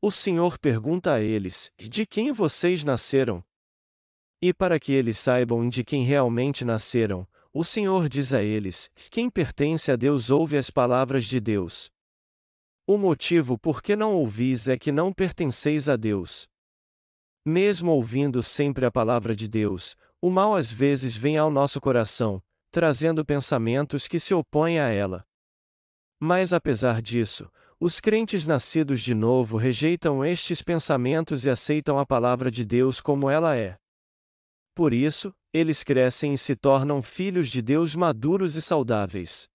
O 0.00 0.10
Senhor 0.10 0.58
pergunta 0.58 1.12
a 1.12 1.20
eles: 1.20 1.70
De 1.76 2.06
quem 2.06 2.32
vocês 2.32 2.82
nasceram? 2.84 3.44
E 4.40 4.54
para 4.54 4.80
que 4.80 4.92
eles 4.92 5.18
saibam 5.18 5.68
de 5.68 5.84
quem 5.84 6.04
realmente 6.04 6.64
nasceram, 6.64 7.28
o 7.58 7.64
Senhor 7.64 8.08
diz 8.08 8.32
a 8.32 8.40
eles: 8.40 8.88
Quem 9.10 9.28
pertence 9.28 9.90
a 9.90 9.96
Deus 9.96 10.30
ouve 10.30 10.56
as 10.56 10.70
palavras 10.70 11.24
de 11.24 11.40
Deus. 11.40 11.90
O 12.86 12.96
motivo 12.96 13.58
por 13.58 13.82
que 13.82 13.96
não 13.96 14.14
ouvis 14.14 14.68
é 14.68 14.78
que 14.78 14.92
não 14.92 15.12
pertenceis 15.12 15.88
a 15.88 15.96
Deus. 15.96 16.46
Mesmo 17.44 17.90
ouvindo 17.90 18.44
sempre 18.44 18.86
a 18.86 18.92
palavra 18.92 19.34
de 19.34 19.48
Deus, 19.48 19.96
o 20.22 20.30
mal 20.30 20.54
às 20.54 20.70
vezes 20.70 21.16
vem 21.16 21.36
ao 21.36 21.50
nosso 21.50 21.80
coração, 21.80 22.40
trazendo 22.70 23.24
pensamentos 23.24 24.06
que 24.06 24.20
se 24.20 24.32
opõem 24.32 24.78
a 24.78 24.90
ela. 24.90 25.24
Mas 26.20 26.52
apesar 26.52 27.02
disso, 27.02 27.50
os 27.80 27.98
crentes 27.98 28.46
nascidos 28.46 29.00
de 29.00 29.16
novo 29.16 29.56
rejeitam 29.56 30.24
estes 30.24 30.62
pensamentos 30.62 31.44
e 31.44 31.50
aceitam 31.50 31.98
a 31.98 32.06
palavra 32.06 32.52
de 32.52 32.64
Deus 32.64 33.00
como 33.00 33.28
ela 33.28 33.56
é. 33.56 33.76
Por 34.78 34.94
isso, 34.94 35.34
eles 35.52 35.82
crescem 35.82 36.34
e 36.34 36.38
se 36.38 36.54
tornam 36.54 37.02
filhos 37.02 37.48
de 37.48 37.60
Deus 37.60 37.96
maduros 37.96 38.54
e 38.54 38.62
saudáveis. 38.62 39.48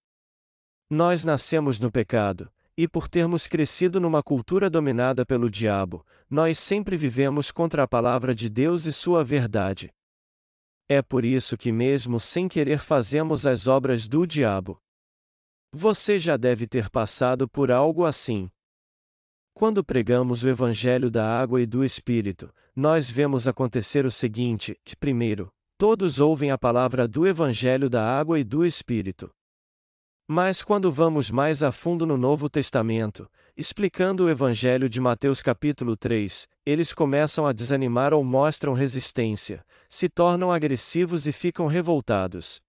Nós 0.90 1.24
nascemos 1.24 1.80
no 1.80 1.90
pecado, 1.90 2.52
e 2.76 2.90
por 2.90 3.08
termos 3.08 3.48
crescido 3.48 4.02
numa 4.02 4.22
cultura 4.22 4.70
dominada 4.70 5.26
pelo 5.26 5.50
diabo, 5.50 6.06
nós 6.30 6.60
sempre 6.60 6.98
vivemos 6.98 7.52
contra 7.52 7.84
a 7.84 7.88
palavra 7.88 8.36
de 8.36 8.50
Deus 8.50 8.84
e 8.84 8.92
sua 8.92 9.24
verdade. 9.24 9.94
É 10.90 11.02
por 11.02 11.24
isso 11.24 11.56
que, 11.56 11.72
mesmo 11.72 12.20
sem 12.20 12.50
querer, 12.50 12.80
fazemos 12.80 13.48
as 13.48 13.66
obras 13.66 14.10
do 14.10 14.28
diabo. 14.28 14.78
Você 15.74 16.20
já 16.20 16.36
deve 16.36 16.68
ter 16.68 16.90
passado 16.90 17.48
por 17.48 17.72
algo 17.72 18.04
assim. 18.04 18.52
Quando 19.54 19.84
pregamos 19.84 20.44
o 20.44 20.50
Evangelho 20.50 21.12
da 21.12 21.40
Água 21.40 21.62
e 21.62 21.66
do 21.66 21.84
Espírito, 21.84 22.52
nós 22.76 23.10
vemos 23.10 23.48
acontecer 23.48 24.04
o 24.04 24.12
seguinte: 24.12 24.76
primeiro, 25.00 25.52
todos 25.78 26.20
ouvem 26.20 26.50
a 26.50 26.58
palavra 26.58 27.08
do 27.08 27.28
Evangelho 27.28 27.88
da 27.88 28.04
Água 28.04 28.40
e 28.40 28.44
do 28.44 28.66
Espírito. 28.66 29.30
Mas 30.28 30.64
quando 30.64 30.92
vamos 30.92 31.30
mais 31.30 31.62
a 31.62 31.72
fundo 31.72 32.06
no 32.06 32.18
Novo 32.18 32.50
Testamento, 32.50 33.30
explicando 33.56 34.24
o 34.24 34.30
Evangelho 34.30 34.90
de 34.90 35.00
Mateus 35.00 35.42
capítulo 35.42 35.96
3, 35.96 36.48
eles 36.66 36.92
começam 36.92 37.46
a 37.46 37.54
desanimar 37.54 38.14
ou 38.14 38.24
mostram 38.24 38.74
resistência, 38.74 39.64
se 39.88 40.10
tornam 40.10 40.52
agressivos 40.52 41.28
e 41.28 41.32
ficam 41.32 41.68
revoltados. 41.68 42.60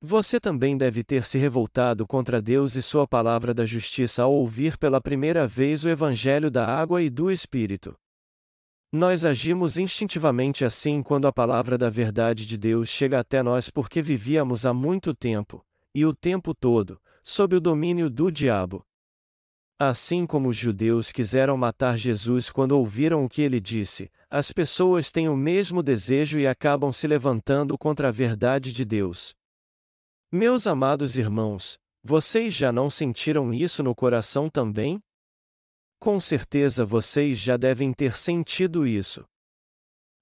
Você 0.00 0.38
também 0.38 0.78
deve 0.78 1.02
ter 1.02 1.26
se 1.26 1.38
revoltado 1.38 2.06
contra 2.06 2.40
Deus 2.40 2.76
e 2.76 2.82
Sua 2.82 3.06
palavra 3.06 3.52
da 3.52 3.66
justiça 3.66 4.22
ao 4.22 4.32
ouvir 4.32 4.78
pela 4.78 5.00
primeira 5.00 5.44
vez 5.44 5.84
o 5.84 5.88
Evangelho 5.88 6.52
da 6.52 6.64
água 6.64 7.02
e 7.02 7.10
do 7.10 7.32
Espírito. 7.32 7.96
Nós 8.92 9.24
agimos 9.24 9.76
instintivamente 9.76 10.64
assim 10.64 11.02
quando 11.02 11.26
a 11.26 11.32
palavra 11.32 11.76
da 11.76 11.90
verdade 11.90 12.46
de 12.46 12.56
Deus 12.56 12.88
chega 12.88 13.18
até 13.18 13.42
nós 13.42 13.70
porque 13.70 14.00
vivíamos 14.00 14.64
há 14.64 14.72
muito 14.72 15.12
tempo, 15.12 15.66
e 15.92 16.06
o 16.06 16.14
tempo 16.14 16.54
todo, 16.54 17.00
sob 17.24 17.56
o 17.56 17.60
domínio 17.60 18.08
do 18.08 18.30
diabo. 18.30 18.86
Assim 19.80 20.26
como 20.26 20.48
os 20.48 20.56
judeus 20.56 21.10
quiseram 21.10 21.56
matar 21.56 21.98
Jesus 21.98 22.50
quando 22.50 22.72
ouviram 22.72 23.24
o 23.24 23.28
que 23.28 23.42
ele 23.42 23.60
disse, 23.60 24.10
as 24.30 24.52
pessoas 24.52 25.10
têm 25.10 25.28
o 25.28 25.36
mesmo 25.36 25.82
desejo 25.82 26.38
e 26.38 26.46
acabam 26.46 26.92
se 26.92 27.06
levantando 27.08 27.76
contra 27.76 28.08
a 28.08 28.12
verdade 28.12 28.72
de 28.72 28.84
Deus. 28.84 29.37
Meus 30.30 30.66
amados 30.66 31.16
irmãos, 31.16 31.78
vocês 32.04 32.52
já 32.52 32.70
não 32.70 32.90
sentiram 32.90 33.50
isso 33.54 33.82
no 33.82 33.94
coração 33.94 34.50
também? 34.50 35.00
Com 35.98 36.20
certeza 36.20 36.84
vocês 36.84 37.38
já 37.38 37.56
devem 37.56 37.94
ter 37.94 38.14
sentido 38.14 38.86
isso. 38.86 39.24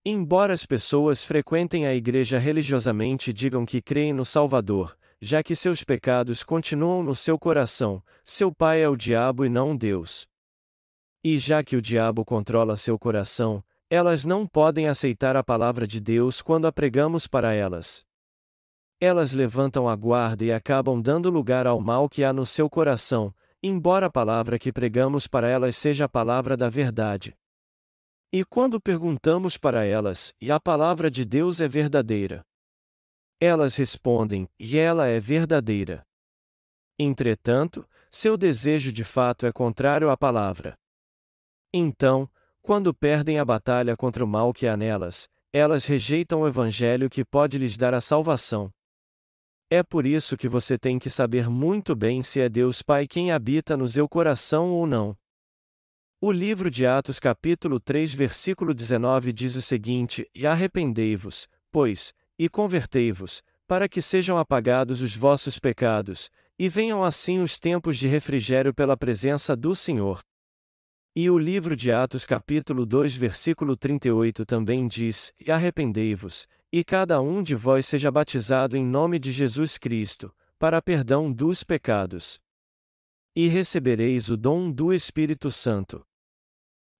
Embora 0.04 0.52
as 0.52 0.64
pessoas 0.64 1.24
frequentem 1.24 1.88
a 1.88 1.92
igreja 1.92 2.38
religiosamente 2.38 3.30
e 3.30 3.32
digam 3.32 3.66
que 3.66 3.82
creem 3.82 4.12
no 4.12 4.24
Salvador, 4.24 4.96
já 5.20 5.42
que 5.42 5.56
seus 5.56 5.82
pecados 5.82 6.44
continuam 6.44 7.02
no 7.02 7.16
seu 7.16 7.36
coração, 7.36 8.00
seu 8.24 8.54
pai 8.54 8.82
é 8.82 8.88
o 8.88 8.94
diabo 8.94 9.44
e 9.44 9.48
não 9.48 9.76
Deus. 9.76 10.28
E 11.24 11.36
já 11.36 11.64
que 11.64 11.74
o 11.74 11.82
diabo 11.82 12.24
controla 12.24 12.76
seu 12.76 12.96
coração, 12.96 13.60
elas 13.90 14.24
não 14.24 14.46
podem 14.46 14.86
aceitar 14.86 15.34
a 15.34 15.42
palavra 15.42 15.84
de 15.84 16.00
Deus 16.00 16.40
quando 16.40 16.68
a 16.68 16.72
pregamos 16.72 17.26
para 17.26 17.52
elas. 17.52 18.06
Elas 19.00 19.32
levantam 19.32 19.88
a 19.88 19.94
guarda 19.94 20.44
e 20.44 20.50
acabam 20.50 21.02
dando 21.02 21.28
lugar 21.28 21.66
ao 21.66 21.78
mal 21.80 22.08
que 22.08 22.24
há 22.24 22.32
no 22.32 22.46
seu 22.46 22.70
coração, 22.70 23.34
embora 23.62 24.06
a 24.06 24.10
palavra 24.10 24.58
que 24.58 24.72
pregamos 24.72 25.26
para 25.26 25.48
elas 25.48 25.76
seja 25.76 26.06
a 26.06 26.08
palavra 26.08 26.56
da 26.56 26.70
verdade. 26.70 27.36
E 28.32 28.44
quando 28.44 28.80
perguntamos 28.80 29.58
para 29.58 29.84
elas, 29.84 30.34
e 30.40 30.50
a 30.50 30.58
palavra 30.58 31.10
de 31.10 31.24
Deus 31.24 31.60
é 31.60 31.68
verdadeira? 31.68 32.44
Elas 33.38 33.76
respondem, 33.76 34.48
e 34.58 34.78
ela 34.78 35.06
é 35.06 35.20
verdadeira. 35.20 36.06
Entretanto, 36.98 37.86
seu 38.10 38.36
desejo 38.36 38.90
de 38.90 39.04
fato 39.04 39.44
é 39.44 39.52
contrário 39.52 40.08
à 40.08 40.16
palavra. 40.16 40.74
Então, 41.72 42.28
quando 42.62 42.94
perdem 42.94 43.38
a 43.38 43.44
batalha 43.44 43.94
contra 43.94 44.24
o 44.24 44.26
mal 44.26 44.54
que 44.54 44.66
há 44.66 44.74
nelas, 44.74 45.28
elas 45.52 45.84
rejeitam 45.84 46.40
o 46.40 46.48
Evangelho 46.48 47.10
que 47.10 47.24
pode 47.24 47.58
lhes 47.58 47.76
dar 47.76 47.92
a 47.92 48.00
salvação. 48.00 48.72
É 49.68 49.82
por 49.82 50.06
isso 50.06 50.36
que 50.36 50.48
você 50.48 50.78
tem 50.78 50.96
que 50.96 51.10
saber 51.10 51.50
muito 51.50 51.96
bem 51.96 52.22
se 52.22 52.40
é 52.40 52.48
Deus 52.48 52.82
Pai 52.82 53.08
quem 53.08 53.32
habita 53.32 53.76
no 53.76 53.88
seu 53.88 54.08
coração 54.08 54.70
ou 54.70 54.86
não. 54.86 55.16
O 56.20 56.30
livro 56.30 56.70
de 56.70 56.86
Atos, 56.86 57.18
capítulo 57.18 57.80
3, 57.80 58.14
versículo 58.14 58.72
19 58.72 59.32
diz 59.32 59.56
o 59.56 59.62
seguinte: 59.62 60.24
E 60.32 60.46
arrependei-vos, 60.46 61.48
pois, 61.72 62.14
e 62.38 62.48
convertei-vos, 62.48 63.42
para 63.66 63.88
que 63.88 64.00
sejam 64.00 64.38
apagados 64.38 65.02
os 65.02 65.16
vossos 65.16 65.58
pecados, 65.58 66.30
e 66.56 66.68
venham 66.68 67.02
assim 67.02 67.40
os 67.40 67.58
tempos 67.58 67.98
de 67.98 68.06
refrigério 68.06 68.72
pela 68.72 68.96
presença 68.96 69.56
do 69.56 69.74
Senhor. 69.74 70.20
E 71.14 71.28
o 71.28 71.36
livro 71.36 71.74
de 71.74 71.90
Atos, 71.90 72.24
capítulo 72.24 72.86
2, 72.86 73.16
versículo 73.16 73.76
38 73.76 74.46
também 74.46 74.86
diz: 74.86 75.32
E 75.40 75.50
arrependei-vos, 75.50 76.46
e 76.78 76.84
cada 76.84 77.22
um 77.22 77.42
de 77.42 77.54
vós 77.54 77.86
seja 77.86 78.10
batizado 78.10 78.76
em 78.76 78.84
nome 78.84 79.18
de 79.18 79.32
Jesus 79.32 79.78
Cristo, 79.78 80.30
para 80.58 80.82
perdão 80.82 81.32
dos 81.32 81.64
pecados. 81.64 82.38
E 83.34 83.48
recebereis 83.48 84.28
o 84.28 84.36
dom 84.36 84.70
do 84.70 84.92
Espírito 84.92 85.50
Santo. 85.50 86.04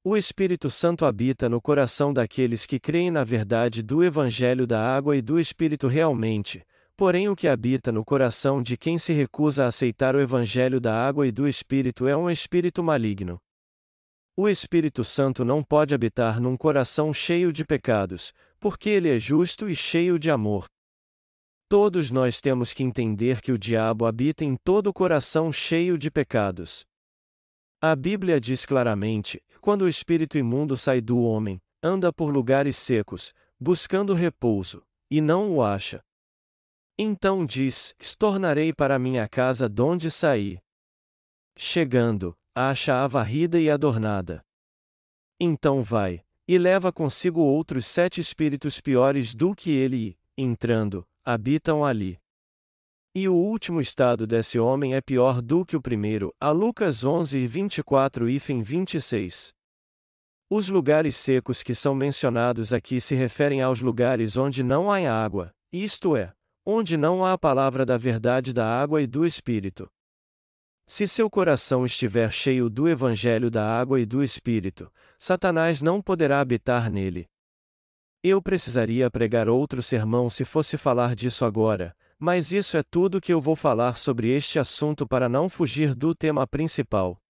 O 0.02 0.16
Espírito 0.16 0.71
Santo 0.71 1.04
habita 1.04 1.47
no 1.47 1.61
coração 1.61 2.11
daqueles 2.11 2.64
que 2.64 2.80
creem 2.80 3.11
na 3.11 3.23
verdade 3.23 3.83
do 3.83 4.02
Evangelho 4.02 4.66
da 4.66 4.80
água 4.80 5.14
e 5.14 5.21
do 5.21 5.38
Espírito 5.38 5.88
realmente, 5.88 6.64
porém 6.97 7.28
o 7.28 7.37
que 7.37 7.47
habita 7.47 7.92
no 7.92 8.02
coração 8.02 8.62
de 8.62 8.78
quem 8.78 8.97
se 8.97 9.12
recusa 9.12 9.64
a 9.64 9.66
aceitar 9.66 10.16
o 10.16 10.21
Evangelho 10.23 10.80
da 10.80 11.06
água 11.06 11.26
e 11.26 11.30
do 11.30 11.47
Espírito 11.47 12.09
é 12.09 12.16
um 12.16 12.30
espírito 12.30 12.83
maligno. 12.83 13.38
O 14.38 14.50
Espírito 14.50 15.02
Santo 15.02 15.47
não 15.47 15.62
pode 15.62 15.95
habitar 15.95 16.38
num 16.40 16.59
coração 16.59 17.12
cheio 17.12 17.50
de 17.50 17.64
pecados, 17.64 18.35
porque 18.66 18.90
ele 18.90 19.08
é 19.08 19.16
justo 19.16 19.70
e 19.70 19.76
cheio 19.76 20.18
de 20.18 20.28
amor. 20.28 20.66
Todos 21.68 22.11
nós 22.11 22.40
temos 22.40 22.73
que 22.73 22.82
entender 22.82 23.40
que 23.40 23.52
o 23.52 23.58
diabo 23.58 24.04
habita 24.04 24.44
em 24.44 24.56
todo 24.56 24.88
o 24.88 24.92
coração 24.92 25.52
cheio 25.52 25.96
de 25.96 26.11
pecados. 26.11 26.85
A 27.80 27.94
Bíblia 27.94 28.40
diz 28.40 28.66
claramente: 28.66 29.40
quando 29.61 29.82
o 29.82 29.88
espírito 29.88 30.37
imundo 30.37 30.76
sai 30.76 31.00
do 31.00 31.20
homem, 31.20 31.61
anda 31.80 32.12
por 32.12 32.35
lugares 32.35 32.76
secos, 32.76 33.32
buscando 33.56 34.14
repouso, 34.14 34.82
e 35.08 35.20
não 35.20 35.54
o 35.54 35.62
acha. 35.62 36.00
Então 36.99 37.46
diz: 37.46 37.94
Tornarei 38.18 38.73
para 38.73 38.99
minha 38.99 39.28
casa 39.28 39.68
donde 39.68 40.11
saí. 40.11 40.58
Chegando, 41.56 42.37
acha-a 42.52 43.06
varrida 43.06 43.61
e 43.61 43.70
adornada. 43.70 44.42
Então 45.38 45.85
vai, 45.85 46.25
e 46.49 46.59
leva 46.59 46.93
consigo 46.93 47.41
outros 47.41 47.87
sete 47.87 48.21
espíritos 48.21 48.81
piores 48.81 49.35
do 49.35 49.55
que 49.55 49.70
ele 49.70 49.97
e, 49.97 50.42
entrando, 50.42 51.07
habitam 51.25 51.85
ali. 51.85 52.18
E 53.14 53.29
o 53.29 53.35
último 53.35 53.81
estado 53.81 54.27
desse 54.27 54.59
homem 54.59 54.94
é 54.94 55.01
pior 55.01 55.40
do 55.40 55.64
que 55.64 55.77
o 55.77 55.81
primeiro, 55.81 56.35
a 56.38 56.51
Lucas 56.51 57.03
11 57.03 57.47
24 57.47 58.29
e 58.29 58.38
26. 58.38 59.55
Os 60.49 60.68
lugares 60.68 61.16
secos 61.16 61.62
que 61.62 61.75
são 61.75 61.94
mencionados 61.94 62.73
aqui 62.73 63.01
se 63.01 63.16
referem 63.16 63.62
aos 63.62 63.81
lugares 63.81 64.37
onde 64.37 64.62
não 64.62 64.92
há 64.92 64.99
água, 65.11 65.51
isto 65.73 66.16
é, 66.16 66.33
onde 66.64 66.97
não 66.97 67.25
há 67.25 67.33
a 67.33 67.38
palavra 67.38 67.85
da 67.85 67.97
verdade 67.97 68.53
da 68.53 68.66
água 68.66 69.03
e 69.03 69.07
do 69.07 69.27
Espírito. 69.27 69.90
Se 70.88 71.09
seu 71.09 71.29
coração 71.29 71.85
estiver 71.85 72.31
cheio 72.31 72.70
do 72.70 72.88
Evangelho 72.88 73.51
da 73.51 73.68
água 73.68 74.01
e 74.01 74.07
do 74.07 74.22
Espírito, 74.22 74.88
Satanás 75.18 75.83
não 75.83 76.01
poderá 76.01 76.40
habitar 76.40 76.88
nele. 76.88 77.29
Eu 78.22 78.40
precisaria 78.40 79.11
pregar 79.11 79.49
outro 79.49 79.83
sermão 79.83 80.31
se 80.31 80.44
fosse 80.44 80.77
falar 80.77 81.16
disso 81.16 81.44
agora, 81.44 81.94
mas 82.16 82.53
isso 82.53 82.77
é 82.77 82.85
tudo 82.85 83.20
que 83.20 83.33
eu 83.33 83.40
vou 83.40 83.57
falar 83.57 83.96
sobre 83.96 84.29
este 84.29 84.61
assunto 84.61 85.07
para 85.09 85.29
não 85.29 85.49
fugir 85.49 85.92
do 85.92 86.14
tema 86.14 86.46
principal. 86.46 87.20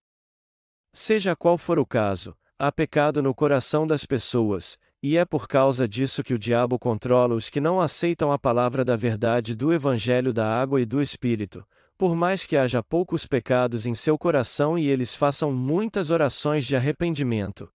Seja 0.93 1.35
qual 1.35 1.57
for 1.57 1.79
o 1.79 1.87
caso, 1.87 2.37
há 2.59 2.71
pecado 2.71 3.23
no 3.23 3.35
coração 3.35 3.87
das 3.87 4.05
pessoas, 4.05 4.79
e 5.03 5.17
é 5.17 5.25
por 5.25 5.49
causa 5.49 5.89
disso 5.89 6.23
que 6.23 6.35
o 6.35 6.39
diabo 6.39 6.79
controla 6.79 7.35
os 7.35 7.49
que 7.49 7.61
não 7.61 7.81
aceitam 7.81 8.31
a 8.31 8.39
palavra 8.39 8.85
da 8.85 8.97
verdade 8.97 9.55
do 9.55 9.73
Evangelho 9.73 10.33
da 10.33 10.47
água 10.47 10.79
e 10.81 10.85
do 10.85 11.01
Espírito, 11.01 11.67
por 11.97 12.15
mais 12.15 12.45
que 12.45 12.57
haja 12.57 12.83
poucos 12.83 13.27
pecados 13.27 13.87
em 13.87 13.95
seu 13.95 14.19
coração 14.19 14.79
e 14.79 14.87
eles 14.89 15.15
façam 15.15 15.53
muitas 15.53 16.11
orações 16.11 16.67
de 16.67 16.77
arrependimento. 16.77 17.73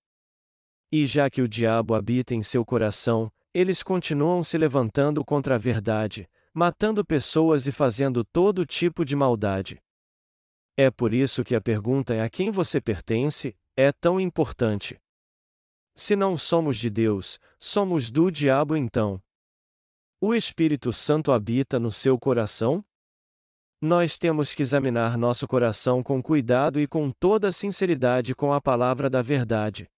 E 0.92 1.06
já 1.06 1.30
que 1.30 1.42
o 1.42 1.48
diabo 1.48 1.96
habita 1.96 2.36
em 2.36 2.44
seu 2.44 2.66
coração, 2.66 3.32
eles 3.54 3.82
continuam 3.82 4.44
se 4.44 4.58
levantando 4.58 5.26
contra 5.26 5.56
a 5.56 5.58
verdade, 5.58 6.30
matando 6.54 7.06
pessoas 7.06 7.66
e 7.66 7.72
fazendo 7.72 8.24
todo 8.24 8.66
tipo 8.66 9.04
de 9.04 9.16
maldade. 9.16 9.82
É 10.78 10.90
por 10.92 11.14
isso 11.14 11.44
que 11.44 11.56
a 11.56 11.62
pergunta 11.62 12.24
a 12.24 12.30
quem 12.30 12.52
você 12.52 12.80
pertence 12.80 13.56
é 13.76 13.92
tão 13.92 14.20
importante. 14.20 15.00
Se 15.96 16.16
não 16.16 16.38
somos 16.38 16.78
de 16.78 16.90
Deus, 16.90 17.40
somos 17.60 18.10
do 18.10 18.32
diabo 18.32 18.76
então. 18.76 19.22
O 20.20 20.34
Espírito 20.34 20.94
Santo 20.94 21.32
habita 21.32 21.80
no 21.80 21.92
seu 21.92 22.18
coração? 22.18 22.86
Nós 23.84 24.16
temos 24.16 24.54
que 24.54 24.62
examinar 24.62 25.18
nosso 25.18 25.48
coração 25.48 26.04
com 26.04 26.22
cuidado 26.22 26.80
e 26.80 26.86
com 26.86 27.10
toda 27.10 27.52
sinceridade 27.52 28.36
com 28.36 28.54
a 28.54 28.62
palavra 28.62 29.10
da 29.10 29.24
verdade. 29.24 29.90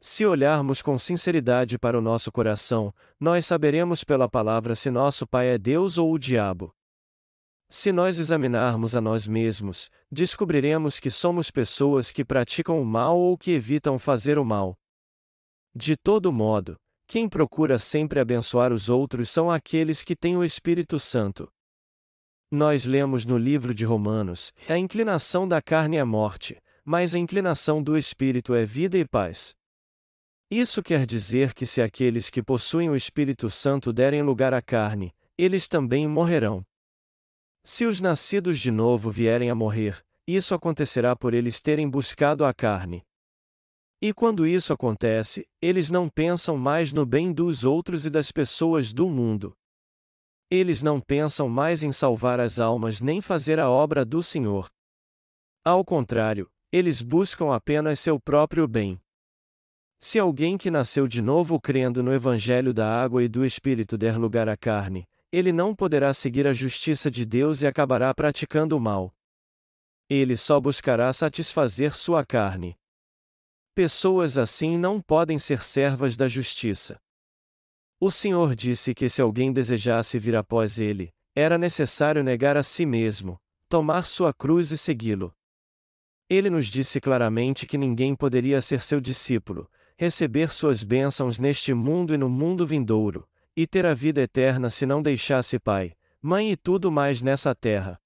Se 0.00 0.26
olharmos 0.26 0.82
com 0.82 0.98
sinceridade 0.98 1.78
para 1.78 1.96
o 1.96 2.00
nosso 2.00 2.32
coração, 2.32 2.92
nós 3.20 3.46
saberemos 3.46 4.02
pela 4.02 4.28
palavra 4.28 4.74
se 4.74 4.90
nosso 4.90 5.24
Pai 5.24 5.50
é 5.50 5.58
Deus 5.58 5.98
ou 5.98 6.12
o 6.12 6.18
diabo. 6.18 6.74
Se 7.68 7.92
nós 7.92 8.18
examinarmos 8.18 8.96
a 8.96 9.00
nós 9.00 9.24
mesmos, 9.28 9.88
descobriremos 10.10 10.98
que 10.98 11.10
somos 11.10 11.48
pessoas 11.48 12.10
que 12.10 12.24
praticam 12.24 12.82
o 12.82 12.84
mal 12.84 13.16
ou 13.16 13.38
que 13.38 13.52
evitam 13.52 14.00
fazer 14.00 14.36
o 14.36 14.44
mal. 14.44 14.76
De 15.72 15.96
todo 15.96 16.32
modo, 16.32 16.76
quem 17.06 17.28
procura 17.28 17.78
sempre 17.78 18.18
abençoar 18.18 18.72
os 18.72 18.88
outros 18.88 19.30
são 19.30 19.48
aqueles 19.48 20.02
que 20.02 20.16
têm 20.16 20.36
o 20.36 20.42
Espírito 20.42 20.98
Santo. 20.98 21.48
Nós 22.52 22.84
lemos 22.84 23.24
no 23.24 23.38
livro 23.38 23.72
de 23.72 23.84
Romanos: 23.84 24.52
a 24.68 24.76
inclinação 24.76 25.46
da 25.46 25.62
carne 25.62 25.96
é 25.98 26.04
morte, 26.04 26.60
mas 26.84 27.14
a 27.14 27.18
inclinação 27.18 27.80
do 27.80 27.96
espírito 27.96 28.54
é 28.54 28.64
vida 28.64 28.98
e 28.98 29.04
paz. 29.04 29.54
Isso 30.50 30.82
quer 30.82 31.06
dizer 31.06 31.54
que 31.54 31.64
se 31.64 31.80
aqueles 31.80 32.28
que 32.28 32.42
possuem 32.42 32.90
o 32.90 32.96
Espírito 32.96 33.48
Santo 33.48 33.92
derem 33.92 34.20
lugar 34.20 34.52
à 34.52 34.60
carne, 34.60 35.14
eles 35.38 35.68
também 35.68 36.08
morrerão. 36.08 36.66
Se 37.62 37.86
os 37.86 38.00
nascidos 38.00 38.58
de 38.58 38.72
novo 38.72 39.12
vierem 39.12 39.48
a 39.48 39.54
morrer, 39.54 40.04
isso 40.26 40.52
acontecerá 40.52 41.14
por 41.14 41.34
eles 41.34 41.60
terem 41.60 41.88
buscado 41.88 42.44
a 42.44 42.52
carne. 42.52 43.04
E 44.02 44.12
quando 44.12 44.44
isso 44.44 44.72
acontece, 44.72 45.46
eles 45.62 45.88
não 45.88 46.08
pensam 46.08 46.56
mais 46.56 46.92
no 46.92 47.06
bem 47.06 47.32
dos 47.32 47.62
outros 47.62 48.04
e 48.04 48.10
das 48.10 48.32
pessoas 48.32 48.92
do 48.92 49.08
mundo, 49.08 49.56
eles 50.50 50.82
não 50.82 51.00
pensam 51.00 51.48
mais 51.48 51.82
em 51.84 51.92
salvar 51.92 52.40
as 52.40 52.58
almas 52.58 53.00
nem 53.00 53.20
fazer 53.20 53.60
a 53.60 53.70
obra 53.70 54.04
do 54.04 54.20
Senhor. 54.20 54.68
Ao 55.64 55.84
contrário, 55.84 56.50
eles 56.72 57.00
buscam 57.00 57.54
apenas 57.54 58.00
seu 58.00 58.18
próprio 58.18 58.66
bem. 58.66 59.00
Se 60.00 60.18
alguém 60.18 60.58
que 60.58 60.70
nasceu 60.70 61.06
de 61.06 61.22
novo 61.22 61.60
crendo 61.60 62.02
no 62.02 62.12
Evangelho 62.12 62.74
da 62.74 62.88
água 62.88 63.22
e 63.22 63.28
do 63.28 63.44
Espírito 63.44 63.96
der 63.96 64.16
lugar 64.16 64.48
à 64.48 64.56
carne, 64.56 65.06
ele 65.30 65.52
não 65.52 65.74
poderá 65.74 66.12
seguir 66.12 66.46
a 66.46 66.52
justiça 66.52 67.10
de 67.10 67.24
Deus 67.24 67.62
e 67.62 67.66
acabará 67.66 68.12
praticando 68.12 68.76
o 68.76 68.80
mal. 68.80 69.14
Ele 70.08 70.36
só 70.36 70.58
buscará 70.58 71.12
satisfazer 71.12 71.94
sua 71.94 72.24
carne. 72.24 72.76
Pessoas 73.74 74.36
assim 74.36 74.76
não 74.76 75.00
podem 75.00 75.38
ser 75.38 75.62
servas 75.62 76.16
da 76.16 76.26
justiça. 76.26 76.98
O 78.02 78.10
Senhor 78.10 78.56
disse 78.56 78.94
que 78.94 79.10
se 79.10 79.20
alguém 79.20 79.52
desejasse 79.52 80.18
vir 80.18 80.34
após 80.34 80.78
ele, 80.78 81.12
era 81.34 81.58
necessário 81.58 82.24
negar 82.24 82.56
a 82.56 82.62
si 82.62 82.86
mesmo, 82.86 83.38
tomar 83.68 84.06
sua 84.06 84.32
cruz 84.32 84.70
e 84.70 84.78
segui-lo. 84.78 85.34
Ele 86.26 86.48
nos 86.48 86.68
disse 86.68 86.98
claramente 86.98 87.66
que 87.66 87.76
ninguém 87.76 88.16
poderia 88.16 88.62
ser 88.62 88.82
seu 88.82 89.02
discípulo, 89.02 89.70
receber 89.98 90.50
suas 90.50 90.82
bênçãos 90.82 91.38
neste 91.38 91.74
mundo 91.74 92.14
e 92.14 92.16
no 92.16 92.30
mundo 92.30 92.66
vindouro, 92.66 93.28
e 93.54 93.66
ter 93.66 93.84
a 93.84 93.92
vida 93.92 94.22
eterna 94.22 94.70
se 94.70 94.86
não 94.86 95.02
deixasse 95.02 95.58
pai, 95.58 95.92
mãe 96.22 96.52
e 96.52 96.56
tudo 96.56 96.90
mais 96.90 97.20
nessa 97.20 97.54
terra. 97.54 98.00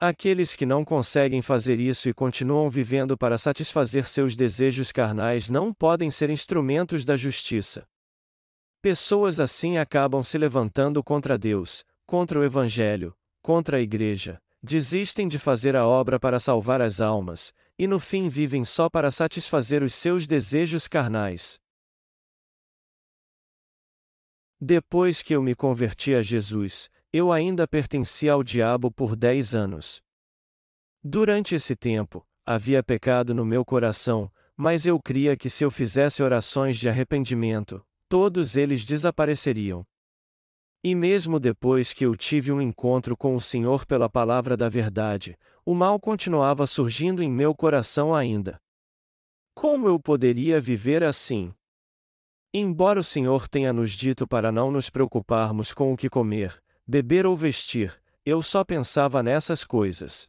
Aqueles 0.00 0.56
que 0.56 0.66
não 0.66 0.84
conseguem 0.84 1.40
fazer 1.40 1.78
isso 1.78 2.08
e 2.08 2.12
continuam 2.12 2.68
vivendo 2.68 3.16
para 3.16 3.38
satisfazer 3.38 4.08
seus 4.08 4.34
desejos 4.34 4.90
carnais 4.90 5.48
não 5.48 5.72
podem 5.72 6.10
ser 6.10 6.28
instrumentos 6.28 7.04
da 7.04 7.16
justiça. 7.16 7.86
Pessoas 8.80 9.40
assim 9.40 9.78
acabam 9.78 10.22
se 10.22 10.38
levantando 10.38 11.02
contra 11.02 11.36
Deus, 11.36 11.84
contra 12.06 12.38
o 12.38 12.44
Evangelho, 12.44 13.16
contra 13.42 13.78
a 13.78 13.80
Igreja, 13.80 14.40
desistem 14.62 15.28
de 15.28 15.38
fazer 15.38 15.76
a 15.76 15.86
obra 15.86 16.18
para 16.18 16.38
salvar 16.38 16.80
as 16.80 17.00
almas, 17.00 17.52
e 17.78 17.86
no 17.86 17.98
fim 17.98 18.28
vivem 18.28 18.64
só 18.64 18.88
para 18.88 19.10
satisfazer 19.10 19.82
os 19.82 19.94
seus 19.94 20.26
desejos 20.26 20.88
carnais. 20.88 21.60
Depois 24.60 25.22
que 25.22 25.34
eu 25.34 25.42
me 25.42 25.54
converti 25.54 26.14
a 26.14 26.22
Jesus, 26.22 26.88
eu 27.12 27.30
ainda 27.30 27.68
pertencia 27.68 28.32
ao 28.32 28.42
diabo 28.42 28.90
por 28.90 29.14
dez 29.14 29.54
anos. 29.54 30.02
Durante 31.02 31.54
esse 31.54 31.76
tempo, 31.76 32.26
havia 32.44 32.82
pecado 32.82 33.34
no 33.34 33.44
meu 33.44 33.64
coração, 33.64 34.32
mas 34.56 34.86
eu 34.86 35.00
cria 35.00 35.36
que 35.36 35.50
se 35.50 35.64
eu 35.64 35.70
fizesse 35.70 36.22
orações 36.22 36.78
de 36.78 36.88
arrependimento, 36.88 37.84
todos 38.08 38.56
eles 38.56 38.84
desapareceriam. 38.84 39.84
E 40.82 40.94
mesmo 40.94 41.40
depois 41.40 41.92
que 41.92 42.06
eu 42.06 42.14
tive 42.14 42.52
um 42.52 42.60
encontro 42.60 43.16
com 43.16 43.34
o 43.34 43.40
Senhor 43.40 43.84
pela 43.84 44.08
palavra 44.08 44.56
da 44.56 44.68
verdade, 44.68 45.36
o 45.64 45.74
mal 45.74 45.98
continuava 45.98 46.66
surgindo 46.66 47.22
em 47.22 47.30
meu 47.30 47.54
coração 47.54 48.14
ainda. 48.14 48.60
Como 49.54 49.88
eu 49.88 49.98
poderia 49.98 50.60
viver 50.60 51.02
assim? 51.02 51.52
Embora 52.54 53.00
o 53.00 53.04
Senhor 53.04 53.48
tenha 53.48 53.72
nos 53.72 53.90
dito 53.90 54.26
para 54.26 54.52
não 54.52 54.70
nos 54.70 54.88
preocuparmos 54.88 55.74
com 55.74 55.92
o 55.92 55.96
que 55.96 56.08
comer, 56.08 56.62
beber 56.86 57.26
ou 57.26 57.36
vestir, 57.36 58.00
eu 58.24 58.40
só 58.40 58.64
pensava 58.64 59.22
nessas 59.22 59.64
coisas. 59.64 60.28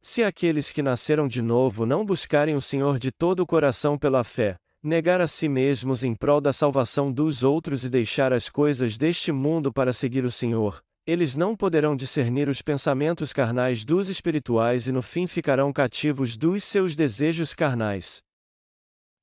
Se 0.00 0.24
aqueles 0.24 0.72
que 0.72 0.82
nasceram 0.82 1.28
de 1.28 1.40
novo 1.40 1.86
não 1.86 2.04
buscarem 2.04 2.56
o 2.56 2.60
Senhor 2.60 2.98
de 2.98 3.12
todo 3.12 3.40
o 3.40 3.46
coração 3.46 3.96
pela 3.96 4.24
fé, 4.24 4.56
negar 4.82 5.20
a 5.20 5.28
si 5.28 5.48
mesmos 5.48 6.02
em 6.02 6.14
prol 6.14 6.40
da 6.40 6.52
salvação 6.52 7.12
dos 7.12 7.44
outros 7.44 7.84
e 7.84 7.90
deixar 7.90 8.32
as 8.32 8.48
coisas 8.48 8.98
deste 8.98 9.30
mundo 9.30 9.72
para 9.72 9.92
seguir 9.92 10.24
o 10.24 10.30
Senhor, 10.30 10.82
eles 11.06 11.36
não 11.36 11.56
poderão 11.56 11.94
discernir 11.94 12.48
os 12.48 12.60
pensamentos 12.60 13.32
carnais 13.32 13.84
dos 13.84 14.08
espirituais 14.08 14.88
e 14.88 14.92
no 14.92 15.00
fim 15.00 15.26
ficarão 15.26 15.72
cativos 15.72 16.36
dos 16.36 16.64
seus 16.64 16.96
desejos 16.96 17.54
carnais. 17.54 18.22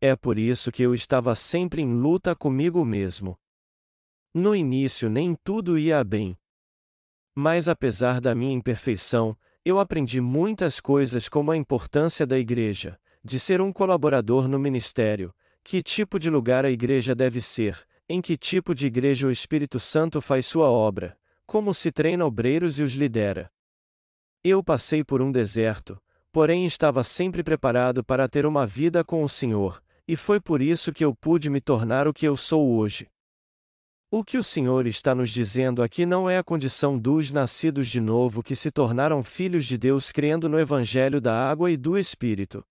É 0.02 0.16
por 0.16 0.38
isso 0.38 0.72
que 0.72 0.82
eu 0.82 0.94
estava 0.94 1.36
sempre 1.36 1.82
em 1.82 1.94
luta 1.94 2.34
comigo 2.34 2.86
mesmo. 2.86 3.38
No 4.34 4.56
início 4.56 5.10
nem 5.10 5.36
tudo 5.44 5.78
ia 5.78 6.02
bem. 6.06 6.38
Mas 7.36 7.68
apesar 7.68 8.22
da 8.22 8.34
minha 8.34 8.54
imperfeição, 8.54 9.38
eu 9.66 9.78
aprendi 9.78 10.22
muitas 10.22 10.80
coisas 10.80 11.28
como 11.28 11.52
a 11.52 11.58
importância 11.58 12.26
da 12.26 12.40
igreja, 12.40 12.98
de 13.24 13.38
ser 13.38 13.60
um 13.60 13.74
colaborador 13.74 14.48
no 14.48 14.58
ministério, 14.58 15.34
que 15.64 15.84
tipo 15.84 16.20
de 16.20 16.30
lugar 16.30 16.66
a 16.66 16.72
igreja 16.72 17.14
deve 17.14 17.42
ser, 17.42 17.88
em 18.08 18.22
que 18.22 18.38
tipo 18.38 18.74
de 18.74 18.88
igreja 18.88 19.28
o 19.28 19.32
Espírito 19.32 19.80
Santo 19.80 20.20
faz 20.20 20.46
sua 20.46 20.70
obra, 20.70 21.18
como 21.46 21.74
se 21.74 21.92
treina 21.92 22.26
obreiros 22.26 22.80
e 22.80 22.84
os 22.84 22.94
lidera. 22.94 23.52
Eu 24.44 24.64
passei 24.64 25.04
por 25.04 25.22
um 25.22 25.32
deserto, 25.32 26.02
porém 26.32 26.66
estava 26.66 27.04
sempre 27.04 27.44
preparado 27.44 28.04
para 28.04 28.28
ter 28.28 28.46
uma 28.46 28.66
vida 28.66 29.04
com 29.04 29.24
o 29.24 29.30
Senhor, 29.30 29.84
e 30.08 30.16
foi 30.16 30.40
por 30.40 30.62
isso 30.62 30.92
que 30.92 31.06
eu 31.06 31.14
pude 31.14 31.50
me 31.50 31.62
tornar 31.62 32.08
o 32.08 32.14
que 32.14 32.28
eu 32.28 32.36
sou 32.36 32.76
hoje. 32.78 33.08
O 34.12 34.24
que 34.24 34.40
o 34.40 34.44
Senhor 34.44 34.88
está 34.88 35.14
nos 35.14 35.30
dizendo 35.30 35.84
aqui 35.84 36.04
não 36.04 36.28
é 36.28 36.40
a 36.40 36.44
condição 36.44 36.98
dos 36.98 37.30
nascidos 37.30 37.88
de 37.88 38.02
novo 38.02 38.42
que 38.42 38.56
se 38.56 38.72
tornaram 38.72 39.24
filhos 39.24 39.66
de 39.66 39.78
Deus 39.78 40.12
crendo 40.12 40.50
no 40.50 40.60
Evangelho 40.60 41.22
da 41.22 41.48
água 41.48 41.70
e 41.70 41.78
do 41.78 41.96
Espírito. 41.96 42.66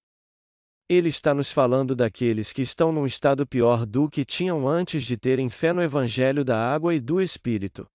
Ele 0.91 1.11
está 1.11 1.35
nos 1.35 1.53
falando 1.53 1.95
daqueles 1.95 2.51
que 2.51 2.63
estão 2.63 2.91
num 2.91 3.05
estado 3.05 3.47
pior 3.47 3.85
do 3.85 4.09
que 4.09 4.25
tinham 4.25 4.67
antes 4.67 5.05
de 5.05 5.19
terem 5.19 5.51
fé 5.51 5.71
no 5.71 5.83
Evangelho 5.83 6.43
da 6.43 6.59
água 6.59 6.95
e 6.95 7.01
do 7.01 7.21
Espírito. 7.21 7.87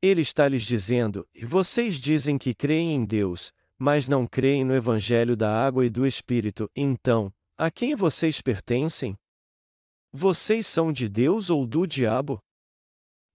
Ele 0.00 0.20
está 0.20 0.46
lhes 0.46 0.62
dizendo: 0.62 1.26
vocês 1.42 1.98
dizem 1.98 2.38
que 2.38 2.54
creem 2.54 2.94
em 2.94 3.04
Deus, 3.04 3.52
mas 3.76 4.06
não 4.06 4.24
creem 4.24 4.64
no 4.64 4.74
Evangelho 4.74 5.36
da 5.36 5.50
água 5.50 5.84
e 5.84 5.90
do 5.90 6.06
Espírito, 6.06 6.70
então, 6.76 7.32
a 7.58 7.72
quem 7.72 7.96
vocês 7.96 8.40
pertencem? 8.40 9.16
Vocês 10.12 10.66
são 10.66 10.92
de 10.92 11.08
Deus 11.08 11.50
ou 11.50 11.66
do 11.66 11.86
diabo? 11.86 12.38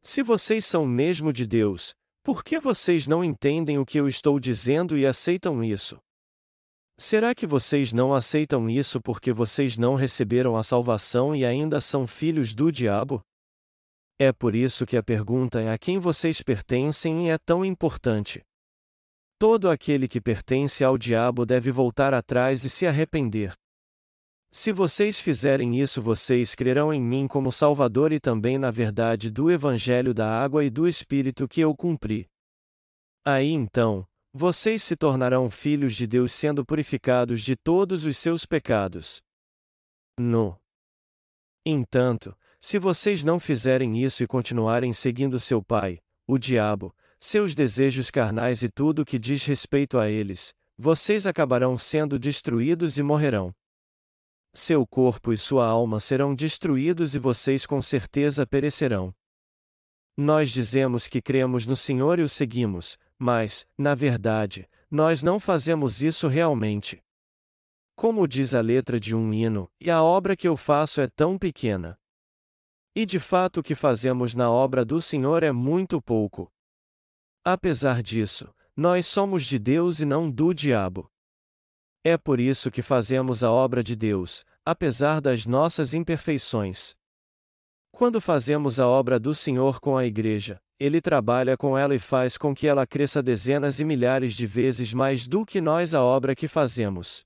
Se 0.02 0.24
vocês 0.24 0.66
são 0.66 0.86
mesmo 0.86 1.34
de 1.34 1.46
Deus, 1.46 1.94
por 2.24 2.44
que 2.44 2.60
vocês 2.60 3.06
não 3.06 3.22
entendem 3.22 3.78
o 3.78 3.86
que 3.86 4.00
eu 4.00 4.08
estou 4.08 4.40
dizendo 4.40 4.98
e 4.98 5.06
aceitam 5.06 5.62
isso? 5.64 6.00
Será 7.02 7.34
que 7.34 7.48
vocês 7.48 7.92
não 7.92 8.14
aceitam 8.14 8.70
isso 8.70 9.02
porque 9.02 9.34
vocês 9.34 9.76
não 9.76 9.96
receberam 9.96 10.56
a 10.56 10.62
salvação 10.62 11.36
e 11.36 11.44
ainda 11.44 11.82
são 11.82 12.06
filhos 12.06 12.54
do 12.54 12.72
diabo? 12.72 13.24
É 14.20 14.32
por 14.32 14.54
isso 14.54 14.86
que 14.86 14.96
a 14.96 15.02
pergunta 15.02 15.60
é 15.60 15.74
a 15.74 15.80
quem 15.80 15.98
vocês 15.98 16.44
pertencem 16.44 17.32
é 17.32 17.40
tão 17.40 17.66
importante. 17.66 18.44
Todo 19.40 19.68
aquele 19.68 20.08
que 20.08 20.22
pertence 20.22 20.84
ao 20.84 20.96
diabo 20.96 21.44
deve 21.44 21.72
voltar 21.72 22.14
atrás 22.14 22.64
e 22.66 22.70
se 22.70 22.86
arrepender. 22.86 23.56
Se 24.52 24.72
vocês 24.72 25.20
fizerem 25.20 25.82
isso, 25.82 26.04
vocês 26.04 26.54
crerão 26.54 26.94
em 26.94 27.02
mim 27.02 27.28
como 27.28 27.52
Salvador 27.52 28.12
e 28.12 28.20
também 28.20 28.60
na 28.60 28.70
verdade 28.70 29.32
do 29.32 29.50
Evangelho 29.50 30.14
da 30.14 30.30
água 30.30 30.64
e 30.64 30.70
do 30.70 30.88
Espírito 30.88 31.48
que 31.48 31.62
eu 31.62 31.76
cumpri. 31.76 32.28
Aí 33.26 33.50
então, 33.50 34.06
vocês 34.34 34.82
se 34.82 34.96
tornarão 34.96 35.50
filhos 35.50 35.96
de 35.96 36.08
Deus 36.08 36.32
sendo 36.32 36.66
purificados 36.66 37.42
de 37.42 37.56
todos 37.56 38.06
os 38.06 38.18
seus 38.18 38.46
pecados. 38.46 39.22
No 40.18 40.58
entanto, 41.66 42.36
se 42.60 42.80
vocês 42.80 43.24
não 43.24 43.40
fizerem 43.40 44.02
isso 44.02 44.24
e 44.24 44.28
continuarem 44.28 44.94
seguindo 44.94 45.40
seu 45.40 45.62
pai, 45.62 46.00
o 46.28 46.38
diabo, 46.38 46.96
seus 47.20 47.54
desejos 47.54 48.10
carnais 48.10 48.64
e 48.64 48.70
tudo 48.70 49.02
o 49.02 49.06
que 49.06 49.20
diz 49.20 49.44
respeito 49.44 50.00
a 50.00 50.10
eles, 50.10 50.54
vocês 50.78 51.28
acabarão 51.28 51.78
sendo 51.78 52.18
destruídos 52.18 52.98
e 52.98 53.04
morrerão. 53.04 53.54
Seu 54.54 54.86
corpo 54.88 55.32
e 55.32 55.38
sua 55.38 55.66
alma 55.66 56.00
serão 56.00 56.34
destruídos 56.34 57.16
e 57.16 57.20
vocês 57.20 57.66
com 57.66 57.82
certeza 57.82 58.46
perecerão. 58.46 59.14
Nós 60.18 60.52
dizemos 60.52 61.08
que 61.08 61.22
cremos 61.22 61.66
no 61.66 61.76
Senhor 61.76 62.20
e 62.20 62.24
o 62.24 62.30
seguimos, 62.30 62.98
mas, 63.22 63.68
na 63.78 63.94
verdade, 63.94 64.68
nós 64.90 65.22
não 65.22 65.40
fazemos 65.40 66.02
isso 66.02 66.28
realmente. 66.28 67.04
Como 67.96 68.28
diz 68.28 68.56
a 68.56 68.62
letra 68.62 69.00
de 69.00 69.16
um 69.16 69.32
hino, 69.32 69.70
e 69.80 69.92
a 69.92 70.02
obra 70.02 70.36
que 70.36 70.48
eu 70.48 70.58
faço 70.58 71.00
é 71.00 71.08
tão 71.08 71.38
pequena. 71.38 72.00
E 72.96 73.06
de 73.06 73.20
fato 73.20 73.60
o 73.60 73.64
que 73.64 73.76
fazemos 73.76 74.34
na 74.34 74.50
obra 74.50 74.84
do 74.84 75.00
Senhor 75.00 75.44
é 75.44 75.52
muito 75.52 76.02
pouco. 76.02 76.52
Apesar 77.46 78.02
disso, 78.02 78.52
nós 78.76 79.06
somos 79.06 79.46
de 79.46 79.60
Deus 79.60 80.00
e 80.00 80.06
não 80.06 80.32
do 80.32 80.52
diabo. 80.52 81.08
É 82.04 82.18
por 82.18 82.40
isso 82.40 82.72
que 82.72 82.82
fazemos 82.82 83.44
a 83.44 83.52
obra 83.52 83.84
de 83.84 83.96
Deus, 83.96 84.44
apesar 84.66 85.22
das 85.22 85.46
nossas 85.46 85.94
imperfeições. 85.94 86.96
Quando 87.92 88.20
fazemos 88.20 88.80
a 88.80 88.88
obra 88.88 89.20
do 89.20 89.32
Senhor 89.32 89.80
com 89.80 89.96
a 89.96 90.08
Igreja, 90.08 90.60
Ele 90.84 91.00
trabalha 91.00 91.56
com 91.56 91.78
ela 91.78 91.94
e 91.94 92.00
faz 92.00 92.40
com 92.40 92.56
que 92.56 92.66
ela 92.66 92.88
cresça 92.88 93.22
dezenas 93.22 93.80
e 93.80 93.86
milhares 93.86 94.34
de 94.34 94.48
vezes 94.48 94.96
mais 94.96 95.28
do 95.28 95.46
que 95.46 95.62
nós 95.62 95.94
a 95.94 96.02
obra 96.02 96.34
que 96.34 96.48
fazemos. 96.48 97.24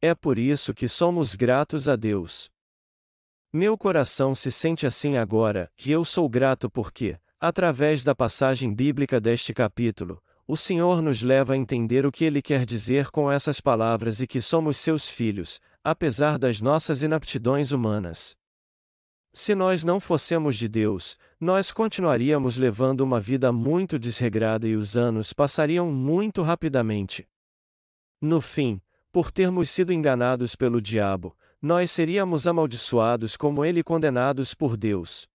É 0.00 0.14
por 0.14 0.38
isso 0.38 0.72
que 0.72 0.86
somos 0.86 1.34
gratos 1.34 1.88
a 1.88 1.96
Deus. 1.96 2.48
Meu 3.52 3.76
coração 3.76 4.32
se 4.32 4.52
sente 4.52 4.86
assim 4.86 5.16
agora, 5.16 5.72
e 5.84 5.90
eu 5.90 6.04
sou 6.04 6.28
grato 6.28 6.70
porque, 6.70 7.18
através 7.40 8.04
da 8.04 8.14
passagem 8.14 8.72
bíblica 8.72 9.20
deste 9.20 9.52
capítulo, 9.52 10.22
o 10.46 10.56
Senhor 10.56 11.02
nos 11.02 11.20
leva 11.20 11.54
a 11.54 11.56
entender 11.56 12.06
o 12.06 12.12
que 12.12 12.24
ele 12.24 12.40
quer 12.40 12.64
dizer 12.64 13.10
com 13.10 13.28
essas 13.28 13.60
palavras 13.60 14.20
e 14.20 14.26
que 14.28 14.40
somos 14.40 14.76
seus 14.76 15.10
filhos, 15.10 15.58
apesar 15.82 16.38
das 16.38 16.60
nossas 16.60 17.02
inaptidões 17.02 17.72
humanas. 17.72 18.36
Se 19.34 19.54
nós 19.54 19.82
não 19.82 19.98
fossemos 19.98 20.56
de 20.56 20.68
Deus, 20.68 21.16
nós 21.42 21.72
continuaríamos 21.72 22.56
levando 22.56 23.00
uma 23.00 23.18
vida 23.18 23.50
muito 23.50 23.98
desregrada 23.98 24.68
e 24.68 24.76
os 24.76 24.96
anos 24.96 25.32
passariam 25.32 25.90
muito 25.90 26.40
rapidamente. 26.40 27.28
No 28.20 28.40
fim, 28.40 28.80
por 29.10 29.32
termos 29.32 29.68
sido 29.68 29.92
enganados 29.92 30.54
pelo 30.54 30.80
diabo, 30.80 31.36
nós 31.60 31.90
seríamos 31.90 32.46
amaldiçoados 32.46 33.36
como 33.36 33.64
ele 33.64 33.82
condenados 33.82 34.54
por 34.54 34.76
Deus. 34.76 35.28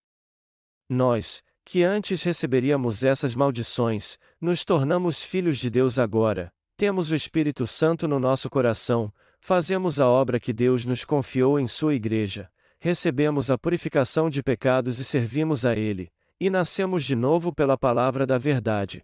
Nós, 0.88 1.44
que 1.66 1.84
antes 1.84 2.24
receberíamos 2.24 3.04
essas 3.04 3.36
maldições, 3.36 4.18
nos 4.40 4.64
tornamos 4.64 5.22
filhos 5.22 5.58
de 5.58 5.70
Deus 5.70 6.00
agora, 6.00 6.54
temos 6.78 7.12
o 7.12 7.16
Espírito 7.16 7.68
Santo 7.68 8.08
no 8.08 8.18
nosso 8.18 8.50
coração, 8.50 9.14
fazemos 9.42 10.00
a 10.00 10.08
obra 10.08 10.40
que 10.40 10.54
Deus 10.54 10.86
nos 10.86 11.04
confiou 11.04 11.60
em 11.60 11.68
Sua 11.68 11.94
Igreja, 11.94 12.50
recebemos 12.80 13.50
a 13.50 13.58
purificação 13.58 14.30
de 14.30 14.42
pecados 14.44 15.00
e 15.00 15.06
servimos 15.06 15.66
a 15.66 15.76
Ele, 15.76 16.12
e 16.40 16.50
nascemos 16.50 17.04
de 17.04 17.16
novo 17.16 17.54
pela 17.54 17.78
palavra 17.78 18.26
da 18.26 18.38
verdade. 18.38 19.04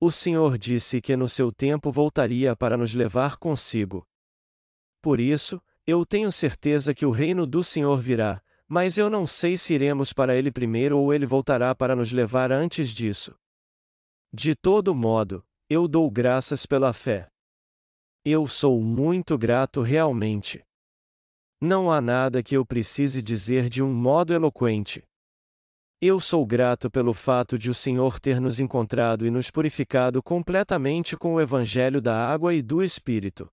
O 0.00 0.10
Senhor 0.10 0.58
disse 0.58 1.00
que 1.00 1.16
no 1.16 1.28
seu 1.28 1.52
tempo 1.52 1.92
voltaria 1.92 2.56
para 2.56 2.76
nos 2.76 2.94
levar 2.94 3.36
consigo. 3.36 4.04
Por 5.00 5.20
isso, 5.20 5.62
eu 5.86 6.06
tenho 6.06 6.32
certeza 6.32 6.94
que 6.94 7.06
o 7.06 7.10
reino 7.10 7.46
do 7.46 7.62
Senhor 7.62 8.00
virá, 8.00 8.42
mas 8.66 8.96
eu 8.96 9.10
não 9.10 9.26
sei 9.26 9.56
se 9.56 9.74
iremos 9.74 10.12
para 10.12 10.34
ele 10.36 10.50
primeiro 10.50 10.98
ou 10.98 11.12
ele 11.12 11.26
voltará 11.26 11.74
para 11.74 11.94
nos 11.94 12.12
levar 12.12 12.50
antes 12.50 12.88
disso. 12.88 13.34
De 14.32 14.54
todo 14.54 14.94
modo, 14.94 15.44
eu 15.68 15.86
dou 15.86 16.10
graças 16.10 16.64
pela 16.64 16.92
fé. 16.92 17.28
Eu 18.24 18.46
sou 18.46 18.80
muito 18.80 19.36
grato 19.36 19.82
realmente. 19.82 20.64
Não 21.64 21.92
há 21.92 22.00
nada 22.00 22.42
que 22.42 22.56
eu 22.56 22.66
precise 22.66 23.22
dizer 23.22 23.68
de 23.68 23.84
um 23.84 23.94
modo 23.94 24.34
eloquente. 24.34 25.00
Eu 26.00 26.18
sou 26.18 26.44
grato 26.44 26.90
pelo 26.90 27.14
fato 27.14 27.56
de 27.56 27.70
o 27.70 27.74
Senhor 27.74 28.18
ter 28.18 28.40
nos 28.40 28.58
encontrado 28.58 29.24
e 29.24 29.30
nos 29.30 29.48
purificado 29.48 30.20
completamente 30.20 31.16
com 31.16 31.34
o 31.34 31.40
Evangelho 31.40 32.00
da 32.00 32.16
água 32.16 32.52
e 32.52 32.60
do 32.60 32.82
Espírito. 32.82 33.48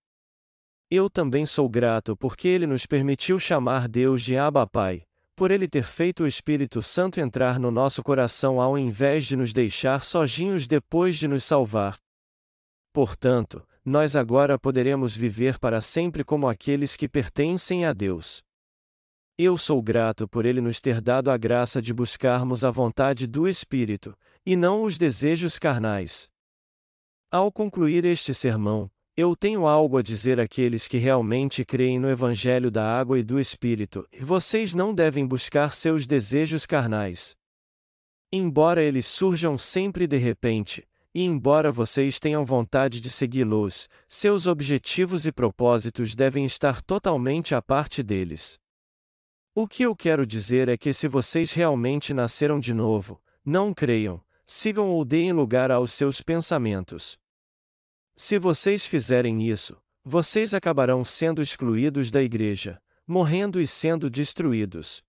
Eu 0.89 1.07
também 1.07 1.45
sou 1.45 1.69
grato 1.69 2.17
porque 2.17 2.47
Ele 2.47 2.65
nos 2.65 2.87
permitiu 2.87 3.37
chamar 3.37 3.87
Deus 3.87 4.23
de 4.23 4.35
Abba 4.35 4.65
Pai, 4.65 5.03
por 5.35 5.51
ele 5.51 5.67
ter 5.67 5.83
feito 5.83 6.23
o 6.23 6.27
Espírito 6.27 6.81
Santo 6.81 7.19
entrar 7.19 7.59
no 7.59 7.69
nosso 7.69 8.01
coração 8.01 8.59
ao 8.59 8.75
invés 8.75 9.23
de 9.23 9.35
nos 9.35 9.53
deixar 9.53 10.03
sozinhos 10.03 10.67
depois 10.67 11.15
de 11.15 11.27
nos 11.27 11.43
salvar. 11.43 11.95
Portanto, 12.91 13.63
nós 13.89 14.15
agora 14.15 14.57
poderemos 14.57 15.15
viver 15.15 15.59
para 15.59 15.81
sempre 15.81 16.23
como 16.23 16.47
aqueles 16.47 16.95
que 16.95 17.09
pertencem 17.09 17.85
a 17.85 17.91
Deus. 17.91 18.41
Eu 19.37 19.57
sou 19.57 19.81
grato 19.81 20.27
por 20.27 20.45
ele 20.45 20.61
nos 20.61 20.79
ter 20.79 21.01
dado 21.01 21.31
a 21.31 21.37
graça 21.37 21.81
de 21.81 21.93
buscarmos 21.93 22.63
a 22.63 22.69
vontade 22.69 23.25
do 23.25 23.47
Espírito, 23.47 24.15
e 24.45 24.55
não 24.55 24.83
os 24.83 24.97
desejos 24.97 25.57
carnais. 25.57 26.29
Ao 27.31 27.51
concluir 27.51 28.05
este 28.05 28.33
sermão, 28.33 28.91
eu 29.15 29.35
tenho 29.35 29.65
algo 29.65 29.97
a 29.97 30.01
dizer 30.01 30.39
àqueles 30.39 30.87
que 30.87 30.97
realmente 30.97 31.65
creem 31.65 31.99
no 31.99 32.09
Evangelho 32.09 32.69
da 32.69 32.85
Água 32.85 33.17
e 33.17 33.23
do 33.23 33.39
Espírito, 33.39 34.07
e 34.11 34.23
vocês 34.23 34.73
não 34.73 34.93
devem 34.93 35.25
buscar 35.25 35.73
seus 35.73 36.05
desejos 36.05 36.65
carnais. 36.65 37.35
Embora 38.31 38.83
eles 38.83 39.07
surjam 39.07 39.57
sempre 39.57 40.05
de 40.05 40.17
repente, 40.17 40.87
e 41.19 41.23
embora 41.25 41.69
vocês 41.69 42.17
tenham 42.17 42.45
vontade 42.45 43.01
de 43.01 43.09
segui-los, 43.09 43.89
seus 44.07 44.47
objetivos 44.47 45.25
e 45.25 45.33
propósitos 45.33 46.15
devem 46.15 46.45
estar 46.45 46.81
totalmente 46.81 47.53
à 47.53 47.61
parte 47.61 48.01
deles. 48.01 48.57
O 49.53 49.67
que 49.67 49.83
eu 49.83 49.93
quero 49.93 50.25
dizer 50.25 50.69
é 50.69 50.77
que 50.77 50.93
se 50.93 51.09
vocês 51.09 51.51
realmente 51.51 52.13
nasceram 52.13 52.57
de 52.57 52.73
novo, 52.73 53.21
não 53.43 53.73
creiam, 53.73 54.23
sigam 54.45 54.91
ou 54.91 55.03
deem 55.03 55.33
lugar 55.33 55.71
aos 55.71 55.91
seus 55.91 56.21
pensamentos. 56.21 57.19
Se 58.15 58.39
vocês 58.39 58.85
fizerem 58.85 59.45
isso, 59.45 59.75
vocês 60.05 60.53
acabarão 60.53 61.03
sendo 61.03 61.41
excluídos 61.41 62.11
da 62.11 62.23
igreja, 62.23 62.81
morrendo 63.05 63.59
e 63.59 63.67
sendo 63.67 64.09
destruídos. 64.09 65.03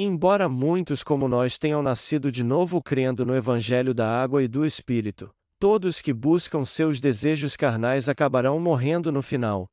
Embora 0.00 0.48
muitos 0.48 1.02
como 1.02 1.26
nós 1.26 1.58
tenham 1.58 1.82
nascido 1.82 2.30
de 2.30 2.44
novo 2.44 2.80
crendo 2.80 3.26
no 3.26 3.34
Evangelho 3.34 3.92
da 3.92 4.08
água 4.08 4.40
e 4.40 4.46
do 4.46 4.64
Espírito, 4.64 5.28
todos 5.58 6.00
que 6.00 6.12
buscam 6.12 6.64
seus 6.64 7.00
desejos 7.00 7.56
carnais 7.56 8.08
acabarão 8.08 8.60
morrendo 8.60 9.10
no 9.10 9.20
final. 9.22 9.66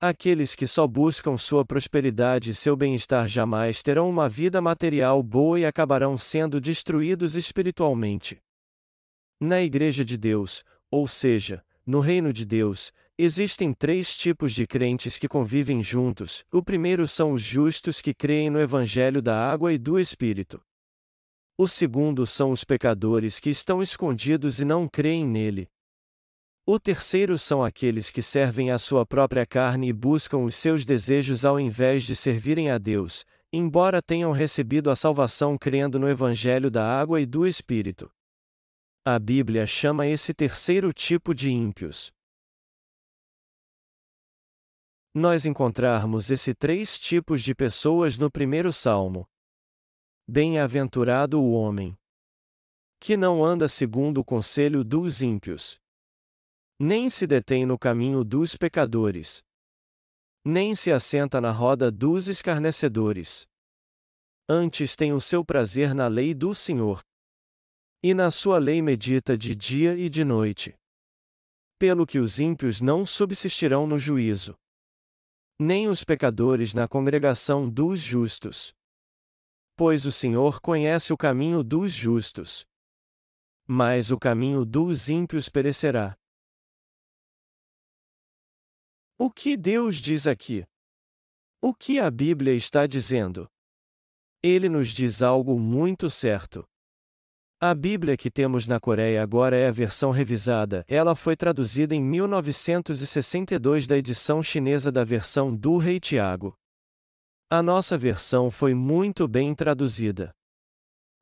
Aqueles 0.00 0.54
que 0.54 0.68
só 0.68 0.86
buscam 0.86 1.36
sua 1.36 1.64
prosperidade 1.64 2.50
e 2.50 2.54
seu 2.54 2.76
bem-estar 2.76 3.26
jamais 3.26 3.82
terão 3.82 4.08
uma 4.08 4.28
vida 4.28 4.60
material 4.60 5.20
boa 5.20 5.58
e 5.58 5.66
acabarão 5.66 6.16
sendo 6.16 6.60
destruídos 6.60 7.34
espiritualmente. 7.34 8.38
Na 9.40 9.60
Igreja 9.60 10.04
de 10.04 10.16
Deus, 10.16 10.62
ou 10.88 11.08
seja, 11.08 11.64
no 11.84 11.98
reino 11.98 12.32
de 12.32 12.44
Deus, 12.44 12.92
existem 13.18 13.72
três 13.72 14.14
tipos 14.14 14.52
de 14.52 14.66
crentes 14.66 15.16
que 15.16 15.28
convivem 15.28 15.82
juntos. 15.82 16.44
O 16.52 16.62
primeiro 16.62 17.06
são 17.06 17.32
os 17.32 17.42
justos 17.42 18.00
que 18.00 18.12
creem 18.12 18.50
no 18.50 18.60
Evangelho 18.60 19.22
da 19.22 19.36
água 19.36 19.72
e 19.72 19.78
do 19.78 19.98
Espírito. 19.98 20.60
O 21.56 21.68
segundo 21.68 22.26
são 22.26 22.50
os 22.50 22.64
pecadores 22.64 23.38
que 23.38 23.50
estão 23.50 23.80
escondidos 23.80 24.58
e 24.58 24.64
não 24.64 24.88
creem 24.88 25.24
nele. 25.24 25.68
O 26.66 26.80
terceiro 26.80 27.38
são 27.38 27.62
aqueles 27.62 28.10
que 28.10 28.22
servem 28.22 28.70
à 28.70 28.78
sua 28.78 29.06
própria 29.06 29.46
carne 29.46 29.88
e 29.88 29.92
buscam 29.92 30.38
os 30.38 30.56
seus 30.56 30.84
desejos 30.84 31.44
ao 31.44 31.60
invés 31.60 32.04
de 32.04 32.16
servirem 32.16 32.70
a 32.70 32.78
Deus, 32.78 33.24
embora 33.52 34.02
tenham 34.02 34.32
recebido 34.32 34.90
a 34.90 34.96
salvação 34.96 35.56
crendo 35.56 35.98
no 35.98 36.08
Evangelho 36.08 36.70
da 36.70 36.84
água 36.84 37.20
e 37.20 37.26
do 37.26 37.46
Espírito. 37.46 38.10
A 39.04 39.18
Bíblia 39.18 39.66
chama 39.66 40.06
esse 40.06 40.32
terceiro 40.32 40.92
tipo 40.92 41.34
de 41.34 41.50
ímpios. 41.50 42.10
Nós 45.16 45.46
encontrarmos 45.46 46.28
esses 46.28 46.52
três 46.58 46.98
tipos 46.98 47.40
de 47.40 47.54
pessoas 47.54 48.18
no 48.18 48.28
primeiro 48.28 48.72
salmo. 48.72 49.24
Bem-aventurado 50.26 51.40
o 51.40 51.52
homem 51.52 51.96
que 52.98 53.16
não 53.16 53.44
anda 53.44 53.68
segundo 53.68 54.18
o 54.18 54.24
conselho 54.24 54.82
dos 54.82 55.22
ímpios, 55.22 55.78
nem 56.80 57.08
se 57.10 57.26
detém 57.26 57.64
no 57.64 57.78
caminho 57.78 58.24
dos 58.24 58.56
pecadores, 58.56 59.44
nem 60.44 60.74
se 60.74 60.90
assenta 60.90 61.40
na 61.40 61.52
roda 61.52 61.92
dos 61.92 62.26
escarnecedores. 62.26 63.46
Antes 64.48 64.96
tem 64.96 65.12
o 65.12 65.20
seu 65.20 65.44
prazer 65.44 65.94
na 65.94 66.08
lei 66.08 66.34
do 66.34 66.54
Senhor 66.54 67.00
e 68.02 68.14
na 68.14 68.32
sua 68.32 68.58
lei 68.58 68.82
medita 68.82 69.38
de 69.38 69.54
dia 69.54 69.94
e 69.96 70.08
de 70.08 70.24
noite. 70.24 70.74
Pelo 71.78 72.04
que 72.04 72.18
os 72.18 72.40
ímpios 72.40 72.80
não 72.80 73.06
subsistirão 73.06 73.86
no 73.86 73.98
juízo, 73.98 74.56
nem 75.58 75.88
os 75.88 76.02
pecadores 76.02 76.74
na 76.74 76.88
congregação 76.88 77.68
dos 77.70 78.00
justos. 78.00 78.74
Pois 79.76 80.04
o 80.04 80.12
Senhor 80.12 80.60
conhece 80.60 81.12
o 81.12 81.16
caminho 81.16 81.62
dos 81.62 81.92
justos. 81.92 82.66
Mas 83.66 84.10
o 84.10 84.18
caminho 84.18 84.64
dos 84.64 85.08
ímpios 85.08 85.48
perecerá. 85.48 86.16
O 89.18 89.30
que 89.30 89.56
Deus 89.56 89.96
diz 89.96 90.26
aqui? 90.26 90.64
O 91.60 91.72
que 91.72 91.98
a 91.98 92.10
Bíblia 92.10 92.54
está 92.54 92.86
dizendo? 92.86 93.48
Ele 94.42 94.68
nos 94.68 94.88
diz 94.88 95.22
algo 95.22 95.58
muito 95.58 96.10
certo. 96.10 96.68
A 97.66 97.74
Bíblia 97.74 98.14
que 98.14 98.30
temos 98.30 98.66
na 98.66 98.78
Coreia 98.78 99.22
agora 99.22 99.56
é 99.56 99.68
a 99.68 99.72
versão 99.72 100.10
revisada. 100.10 100.84
Ela 100.86 101.16
foi 101.16 101.34
traduzida 101.34 101.94
em 101.94 102.02
1962 102.02 103.86
da 103.86 103.96
edição 103.96 104.42
chinesa 104.42 104.92
da 104.92 105.02
versão 105.02 105.56
do 105.56 105.78
Rei 105.78 105.98
Tiago. 105.98 106.54
A 107.48 107.62
nossa 107.62 107.96
versão 107.96 108.50
foi 108.50 108.74
muito 108.74 109.26
bem 109.26 109.54
traduzida. 109.54 110.30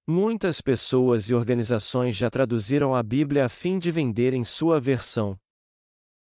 Muitas 0.04 0.60
pessoas 0.60 1.30
e 1.30 1.34
organizações 1.36 2.16
já 2.16 2.28
traduziram 2.28 2.92
a 2.92 3.04
Bíblia 3.04 3.44
a 3.44 3.48
fim 3.48 3.78
de 3.78 3.92
venderem 3.92 4.44
sua 4.44 4.80
versão. 4.80 5.38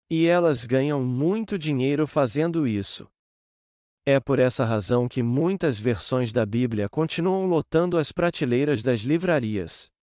E 0.10 0.26
elas 0.26 0.66
ganham 0.66 1.00
muito 1.00 1.60
dinheiro 1.60 2.08
fazendo 2.08 2.66
isso. 2.66 3.08
É 4.04 4.20
por 4.20 4.40
essa 4.40 4.66
razão 4.66 5.08
que 5.08 5.22
muitas 5.22 5.78
versões 5.78 6.34
da 6.34 6.44
Bíblia 6.44 6.90
continuam 6.90 7.46
lotando 7.46 8.00
as 8.00 8.12
prateleiras 8.12 8.82
das 8.82 9.02
livrarias. 9.02 9.96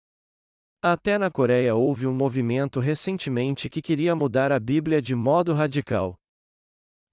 Até 0.87 1.17
na 1.17 1.31
Coreia 1.31 1.75
houve 1.75 2.07
um 2.07 2.13
movimento 2.13 2.79
recentemente 2.79 3.71
que 3.71 3.81
queria 3.81 4.15
mudar 4.15 4.53
a 4.53 4.61
Bíblia 4.61 5.01
de 5.01 5.15
modo 5.15 5.55
radical. 5.55 6.15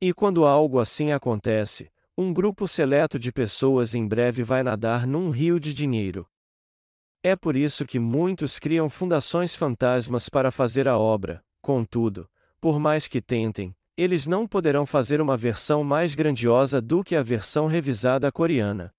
E 0.01 0.13
quando 0.13 0.45
algo 0.45 0.77
assim 0.77 1.13
acontece, 1.13 1.89
um 2.17 2.33
grupo 2.33 2.67
seleto 2.67 3.17
de 3.17 3.31
pessoas 3.31 3.95
em 3.95 4.05
breve 4.05 4.43
vai 4.43 4.61
nadar 4.61 5.07
num 5.07 5.29
rio 5.29 5.57
de 5.57 5.73
dinheiro. 5.73 6.27
É 7.23 7.33
por 7.33 7.55
isso 7.55 7.85
que 7.85 7.97
muitos 7.97 8.59
criam 8.59 8.89
fundações 8.89 9.55
fantasmas 9.55 10.27
para 10.27 10.51
fazer 10.51 10.85
a 10.85 10.97
obra, 10.97 11.41
contudo, 11.61 12.29
por 12.59 12.77
mais 12.77 13.07
que 13.07 13.21
tentem, 13.21 13.73
eles 13.95 14.27
não 14.27 14.45
poderão 14.45 14.85
fazer 14.85 15.21
uma 15.21 15.37
versão 15.37 15.81
mais 15.81 16.13
grandiosa 16.13 16.81
do 16.81 17.05
que 17.05 17.15
a 17.15 17.23
versão 17.23 17.67
revisada 17.67 18.29
coreana. 18.33 18.93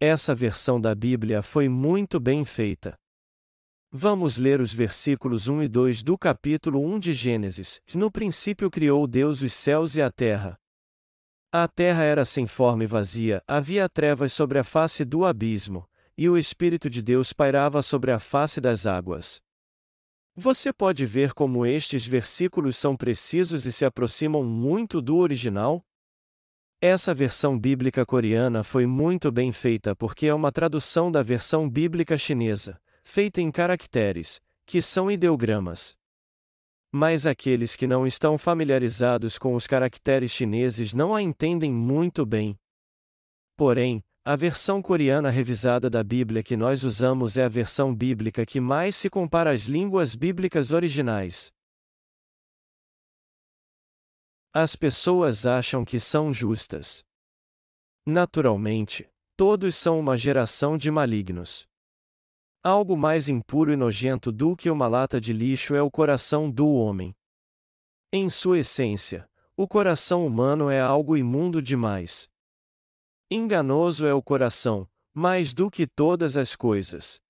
Essa 0.00 0.34
versão 0.34 0.80
da 0.80 0.94
Bíblia 0.94 1.42
foi 1.42 1.68
muito 1.68 2.18
bem 2.18 2.42
feita. 2.42 2.98
Vamos 3.98 4.36
ler 4.36 4.60
os 4.60 4.74
versículos 4.74 5.48
1 5.48 5.62
e 5.62 5.68
2 5.68 6.02
do 6.02 6.18
capítulo 6.18 6.84
1 6.86 6.98
de 6.98 7.14
Gênesis. 7.14 7.80
No 7.94 8.10
princípio 8.10 8.70
criou 8.70 9.06
Deus 9.06 9.40
os 9.40 9.54
céus 9.54 9.96
e 9.96 10.02
a 10.02 10.10
terra. 10.10 10.60
A 11.50 11.66
terra 11.66 12.02
era 12.02 12.22
sem 12.26 12.46
forma 12.46 12.84
e 12.84 12.86
vazia, 12.86 13.42
havia 13.48 13.88
trevas 13.88 14.34
sobre 14.34 14.58
a 14.58 14.64
face 14.64 15.02
do 15.02 15.24
abismo, 15.24 15.88
e 16.14 16.28
o 16.28 16.36
Espírito 16.36 16.90
de 16.90 17.00
Deus 17.00 17.32
pairava 17.32 17.80
sobre 17.80 18.12
a 18.12 18.18
face 18.18 18.60
das 18.60 18.86
águas. 18.86 19.40
Você 20.34 20.74
pode 20.74 21.06
ver 21.06 21.32
como 21.32 21.64
estes 21.64 22.06
versículos 22.06 22.76
são 22.76 22.94
precisos 22.98 23.64
e 23.64 23.72
se 23.72 23.86
aproximam 23.86 24.44
muito 24.44 25.00
do 25.00 25.16
original? 25.16 25.82
Essa 26.82 27.14
versão 27.14 27.58
bíblica 27.58 28.04
coreana 28.04 28.62
foi 28.62 28.84
muito 28.84 29.32
bem 29.32 29.52
feita 29.52 29.96
porque 29.96 30.26
é 30.26 30.34
uma 30.34 30.52
tradução 30.52 31.10
da 31.10 31.22
versão 31.22 31.66
bíblica 31.66 32.18
chinesa, 32.18 32.78
feita 33.06 33.40
em 33.40 33.52
caracteres, 33.52 34.40
que 34.66 34.82
são 34.82 35.08
ideogramas. 35.08 35.96
Mas 36.92 37.24
aqueles 37.24 37.76
que 37.76 37.86
não 37.86 38.04
estão 38.04 38.36
familiarizados 38.36 39.38
com 39.38 39.54
os 39.54 39.64
caracteres 39.64 40.32
chineses 40.32 40.92
não 40.92 41.14
a 41.14 41.22
entendem 41.22 41.72
muito 41.72 42.26
bem. 42.26 42.58
Porém, 43.56 44.02
a 44.24 44.34
versão 44.34 44.82
coreana 44.82 45.30
revisada 45.30 45.88
da 45.88 46.02
Bíblia 46.02 46.42
que 46.42 46.56
nós 46.56 46.82
usamos 46.82 47.38
é 47.38 47.44
a 47.44 47.48
versão 47.48 47.94
bíblica 47.94 48.44
que 48.44 48.60
mais 48.60 48.96
se 48.96 49.08
compara 49.08 49.52
às 49.52 49.62
línguas 49.62 50.16
bíblicas 50.16 50.72
originais. 50.72 51.52
As 54.52 54.74
pessoas 54.74 55.46
acham 55.46 55.84
que 55.84 56.00
são 56.00 56.34
justas. 56.34 57.04
Naturalmente, 58.04 59.08
todos 59.36 59.76
são 59.76 60.00
uma 60.00 60.16
geração 60.16 60.76
de 60.76 60.90
malignos. 60.90 61.68
Algo 62.68 62.96
mais 62.96 63.28
impuro 63.28 63.72
e 63.72 63.76
nojento 63.76 64.32
do 64.32 64.56
que 64.56 64.68
uma 64.68 64.88
lata 64.88 65.20
de 65.20 65.32
lixo 65.32 65.76
é 65.76 65.80
o 65.80 65.88
coração 65.88 66.50
do 66.50 66.66
homem. 66.66 67.14
Em 68.12 68.28
sua 68.28 68.58
essência, 68.58 69.24
o 69.56 69.68
coração 69.68 70.26
humano 70.26 70.68
é 70.68 70.80
algo 70.80 71.16
imundo 71.16 71.62
demais. 71.62 72.28
Enganoso 73.30 74.04
é 74.04 74.12
o 74.12 74.20
coração, 74.20 74.84
mais 75.14 75.54
do 75.54 75.70
que 75.70 75.86
todas 75.86 76.36
as 76.36 76.56
coisas. 76.56 77.20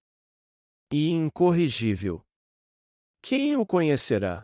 E 0.91 1.11
incorrigível. 1.11 2.25
Quem 3.21 3.59
o 3.59 3.67
conhecerá? 3.67 4.43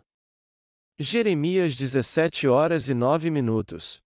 Jeremias 0.99 1.75
17 1.75 2.47
horas 2.47 2.87
e 2.87 2.93
9 2.93 3.31
minutos. 3.31 3.99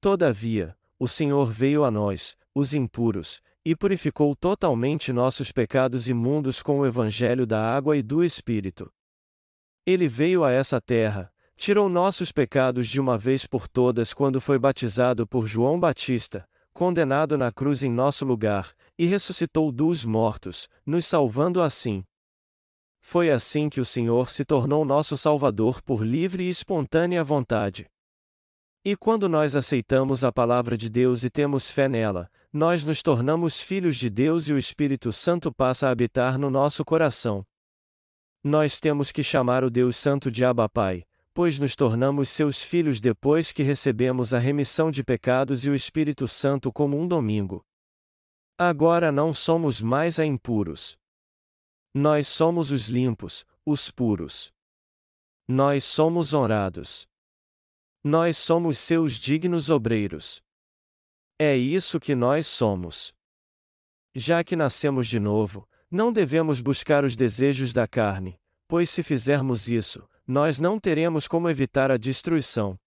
Todavia, 0.00 0.76
o 0.98 1.06
Senhor 1.06 1.52
veio 1.52 1.84
a 1.84 1.90
nós, 1.92 2.36
os 2.52 2.74
impuros, 2.74 3.40
e 3.64 3.74
purificou 3.74 4.36
totalmente 4.36 5.12
nossos 5.12 5.50
pecados 5.50 6.08
imundos 6.08 6.62
com 6.62 6.80
o 6.80 6.86
evangelho 6.86 7.46
da 7.46 7.60
água 7.60 7.96
e 7.96 8.02
do 8.02 8.22
Espírito. 8.22 8.92
Ele 9.86 10.06
veio 10.06 10.44
a 10.44 10.52
essa 10.52 10.80
terra, 10.80 11.32
tirou 11.56 11.88
nossos 11.88 12.30
pecados 12.30 12.88
de 12.88 13.00
uma 13.00 13.16
vez 13.16 13.46
por 13.46 13.68
todas 13.68 14.12
quando 14.12 14.40
foi 14.40 14.58
batizado 14.58 15.26
por 15.26 15.46
João 15.46 15.80
Batista, 15.80 16.46
condenado 16.72 17.38
na 17.38 17.52
cruz 17.52 17.82
em 17.82 17.90
nosso 17.90 18.24
lugar, 18.24 18.74
e 18.98 19.06
ressuscitou 19.06 19.70
dos 19.72 20.04
mortos, 20.04 20.68
nos 20.84 21.06
salvando 21.06 21.62
assim. 21.62 22.04
Foi 23.00 23.30
assim 23.30 23.68
que 23.68 23.80
o 23.80 23.84
Senhor 23.84 24.30
se 24.30 24.44
tornou 24.44 24.84
nosso 24.84 25.16
Salvador 25.16 25.82
por 25.82 26.04
livre 26.04 26.44
e 26.44 26.48
espontânea 26.48 27.22
vontade. 27.22 27.86
E 28.86 28.94
quando 28.94 29.30
nós 29.30 29.56
aceitamos 29.56 30.24
a 30.24 30.30
palavra 30.30 30.76
de 30.76 30.90
Deus 30.90 31.24
e 31.24 31.30
temos 31.30 31.70
fé 31.70 31.88
nela, 31.88 32.30
nós 32.52 32.84
nos 32.84 33.02
tornamos 33.02 33.58
filhos 33.58 33.96
de 33.96 34.10
Deus 34.10 34.46
e 34.46 34.52
o 34.52 34.58
Espírito 34.58 35.10
Santo 35.10 35.50
passa 35.50 35.88
a 35.88 35.90
habitar 35.90 36.36
no 36.36 36.50
nosso 36.50 36.84
coração. 36.84 37.46
Nós 38.42 38.78
temos 38.78 39.10
que 39.10 39.22
chamar 39.22 39.64
o 39.64 39.70
Deus 39.70 39.96
Santo 39.96 40.30
de 40.30 40.44
Abba 40.44 40.68
Pai, 40.68 41.02
pois 41.32 41.58
nos 41.58 41.74
tornamos 41.74 42.28
seus 42.28 42.62
filhos 42.62 43.00
depois 43.00 43.52
que 43.52 43.62
recebemos 43.62 44.34
a 44.34 44.38
remissão 44.38 44.90
de 44.90 45.02
pecados 45.02 45.64
e 45.64 45.70
o 45.70 45.74
Espírito 45.74 46.28
Santo 46.28 46.70
como 46.70 47.00
um 47.00 47.08
domingo. 47.08 47.64
Agora 48.58 49.10
não 49.10 49.32
somos 49.32 49.80
mais 49.80 50.18
a 50.18 50.26
impuros. 50.26 50.98
Nós 51.94 52.28
somos 52.28 52.70
os 52.70 52.88
limpos, 52.88 53.46
os 53.64 53.90
puros. 53.90 54.52
Nós 55.48 55.84
somos 55.84 56.34
honrados. 56.34 57.08
Nós 58.06 58.36
somos 58.36 58.78
seus 58.78 59.14
dignos 59.14 59.70
obreiros. 59.70 60.42
É 61.38 61.56
isso 61.56 61.98
que 61.98 62.14
nós 62.14 62.46
somos. 62.46 63.14
Já 64.14 64.44
que 64.44 64.54
nascemos 64.54 65.08
de 65.08 65.18
novo, 65.18 65.66
não 65.90 66.12
devemos 66.12 66.60
buscar 66.60 67.02
os 67.02 67.16
desejos 67.16 67.72
da 67.72 67.88
carne, 67.88 68.38
pois 68.68 68.90
se 68.90 69.02
fizermos 69.02 69.68
isso, 69.68 70.06
nós 70.26 70.58
não 70.58 70.78
teremos 70.78 71.26
como 71.26 71.48
evitar 71.48 71.90
a 71.90 71.96
destruição. 71.96 72.78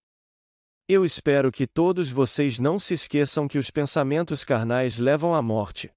Eu 0.87 1.03
espero 1.03 1.51
que 1.51 1.65
todos 1.65 2.11
vocês 2.11 2.59
não 2.59 2.77
se 2.77 2.93
esqueçam 2.93 3.47
que 3.47 3.57
os 3.57 3.71
pensamentos 3.71 4.43
carnais 4.43 4.99
levam 4.99 5.33
à 5.33 5.41
morte. 5.41 5.91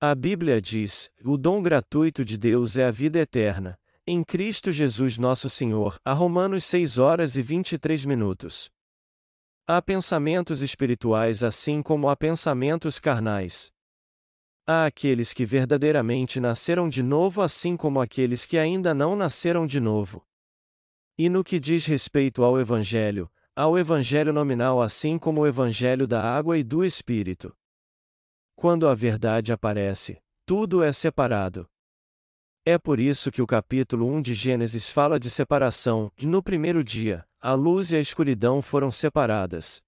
A 0.00 0.14
Bíblia 0.14 0.62
diz: 0.62 1.10
o 1.24 1.36
dom 1.36 1.60
gratuito 1.60 2.24
de 2.24 2.38
Deus 2.38 2.76
é 2.76 2.84
a 2.84 2.92
vida 2.92 3.18
eterna, 3.18 3.76
em 4.12 4.24
Cristo 4.24 4.72
Jesus 4.72 5.18
nosso 5.18 5.48
Senhor. 5.48 5.96
A 6.04 6.12
Romanos 6.12 6.64
6 6.64 6.98
horas 6.98 7.36
e 7.36 7.42
23 7.42 8.04
minutos. 8.04 8.68
Há 9.68 9.80
pensamentos 9.80 10.62
espirituais 10.62 11.44
assim 11.44 11.80
como 11.80 12.08
há 12.08 12.16
pensamentos 12.16 12.98
carnais. 12.98 13.70
Há 14.66 14.86
aqueles 14.86 15.32
que 15.32 15.44
verdadeiramente 15.44 16.40
nasceram 16.40 16.88
de 16.88 17.04
novo, 17.04 17.40
assim 17.40 17.76
como 17.76 18.00
aqueles 18.00 18.44
que 18.44 18.58
ainda 18.58 18.92
não 18.92 19.14
nasceram 19.14 19.64
de 19.64 19.78
novo. 19.78 20.26
E 21.16 21.28
no 21.28 21.44
que 21.44 21.60
diz 21.60 21.86
respeito 21.86 22.42
ao 22.42 22.58
Evangelho, 22.58 23.30
há 23.54 23.68
o 23.68 23.78
Evangelho 23.78 24.32
nominal 24.32 24.82
assim 24.82 25.20
como 25.20 25.42
o 25.42 25.46
Evangelho 25.46 26.08
da 26.08 26.20
água 26.20 26.58
e 26.58 26.64
do 26.64 26.84
Espírito. 26.84 27.56
Quando 28.56 28.88
a 28.88 28.94
verdade 28.94 29.52
aparece, 29.52 30.20
tudo 30.44 30.82
é 30.82 30.92
separado. 30.92 31.70
É 32.64 32.76
por 32.76 33.00
isso 33.00 33.30
que 33.30 33.40
o 33.40 33.46
capítulo 33.46 34.06
1 34.06 34.20
de 34.20 34.34
Gênesis 34.34 34.86
fala 34.88 35.18
de 35.18 35.30
separação, 35.30 36.12
que 36.14 36.26
no 36.26 36.42
primeiro 36.42 36.84
dia, 36.84 37.26
a 37.40 37.54
luz 37.54 37.90
e 37.90 37.96
a 37.96 38.00
escuridão 38.00 38.60
foram 38.60 38.90
separadas. 38.90 39.82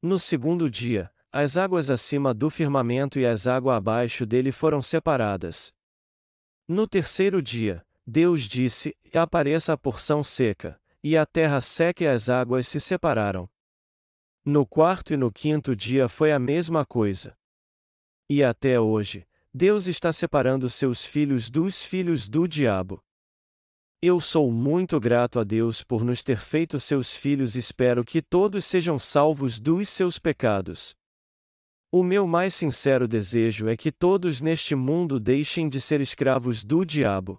No 0.00 0.18
segundo 0.18 0.70
dia, 0.70 1.10
as 1.30 1.58
águas 1.58 1.90
acima 1.90 2.32
do 2.32 2.48
firmamento 2.48 3.18
e 3.18 3.26
as 3.26 3.46
águas 3.46 3.76
abaixo 3.76 4.24
dele 4.24 4.50
foram 4.50 4.80
separadas. 4.80 5.74
No 6.66 6.88
terceiro 6.88 7.42
dia, 7.42 7.84
Deus 8.06 8.44
disse: 8.44 8.96
Apareça 9.12 9.74
a 9.74 9.76
porção 9.76 10.24
seca, 10.24 10.80
e 11.02 11.18
a 11.18 11.26
terra 11.26 11.60
seca 11.60 12.04
e 12.04 12.06
as 12.06 12.30
águas 12.30 12.66
se 12.66 12.80
separaram. 12.80 13.46
No 14.42 14.66
quarto 14.66 15.12
e 15.12 15.18
no 15.18 15.30
quinto 15.30 15.76
dia 15.76 16.08
foi 16.08 16.32
a 16.32 16.38
mesma 16.38 16.86
coisa. 16.86 17.36
E 18.28 18.42
até 18.42 18.80
hoje, 18.80 19.26
Deus 19.56 19.86
está 19.86 20.12
separando 20.12 20.68
seus 20.68 21.04
filhos 21.04 21.48
dos 21.48 21.80
filhos 21.80 22.28
do 22.28 22.48
diabo. 22.48 22.98
Eu 24.02 24.18
sou 24.18 24.50
muito 24.50 24.98
grato 24.98 25.38
a 25.38 25.44
Deus 25.44 25.80
por 25.80 26.04
nos 26.04 26.24
ter 26.24 26.38
feito 26.38 26.80
seus 26.80 27.14
filhos 27.14 27.54
e 27.54 27.60
espero 27.60 28.04
que 28.04 28.20
todos 28.20 28.64
sejam 28.64 28.98
salvos 28.98 29.60
dos 29.60 29.88
seus 29.88 30.18
pecados. 30.18 30.92
O 31.92 32.02
meu 32.02 32.26
mais 32.26 32.52
sincero 32.52 33.06
desejo 33.06 33.68
é 33.68 33.76
que 33.76 33.92
todos 33.92 34.40
neste 34.40 34.74
mundo 34.74 35.20
deixem 35.20 35.68
de 35.68 35.80
ser 35.80 36.00
escravos 36.00 36.64
do 36.64 36.84
diabo. 36.84 37.38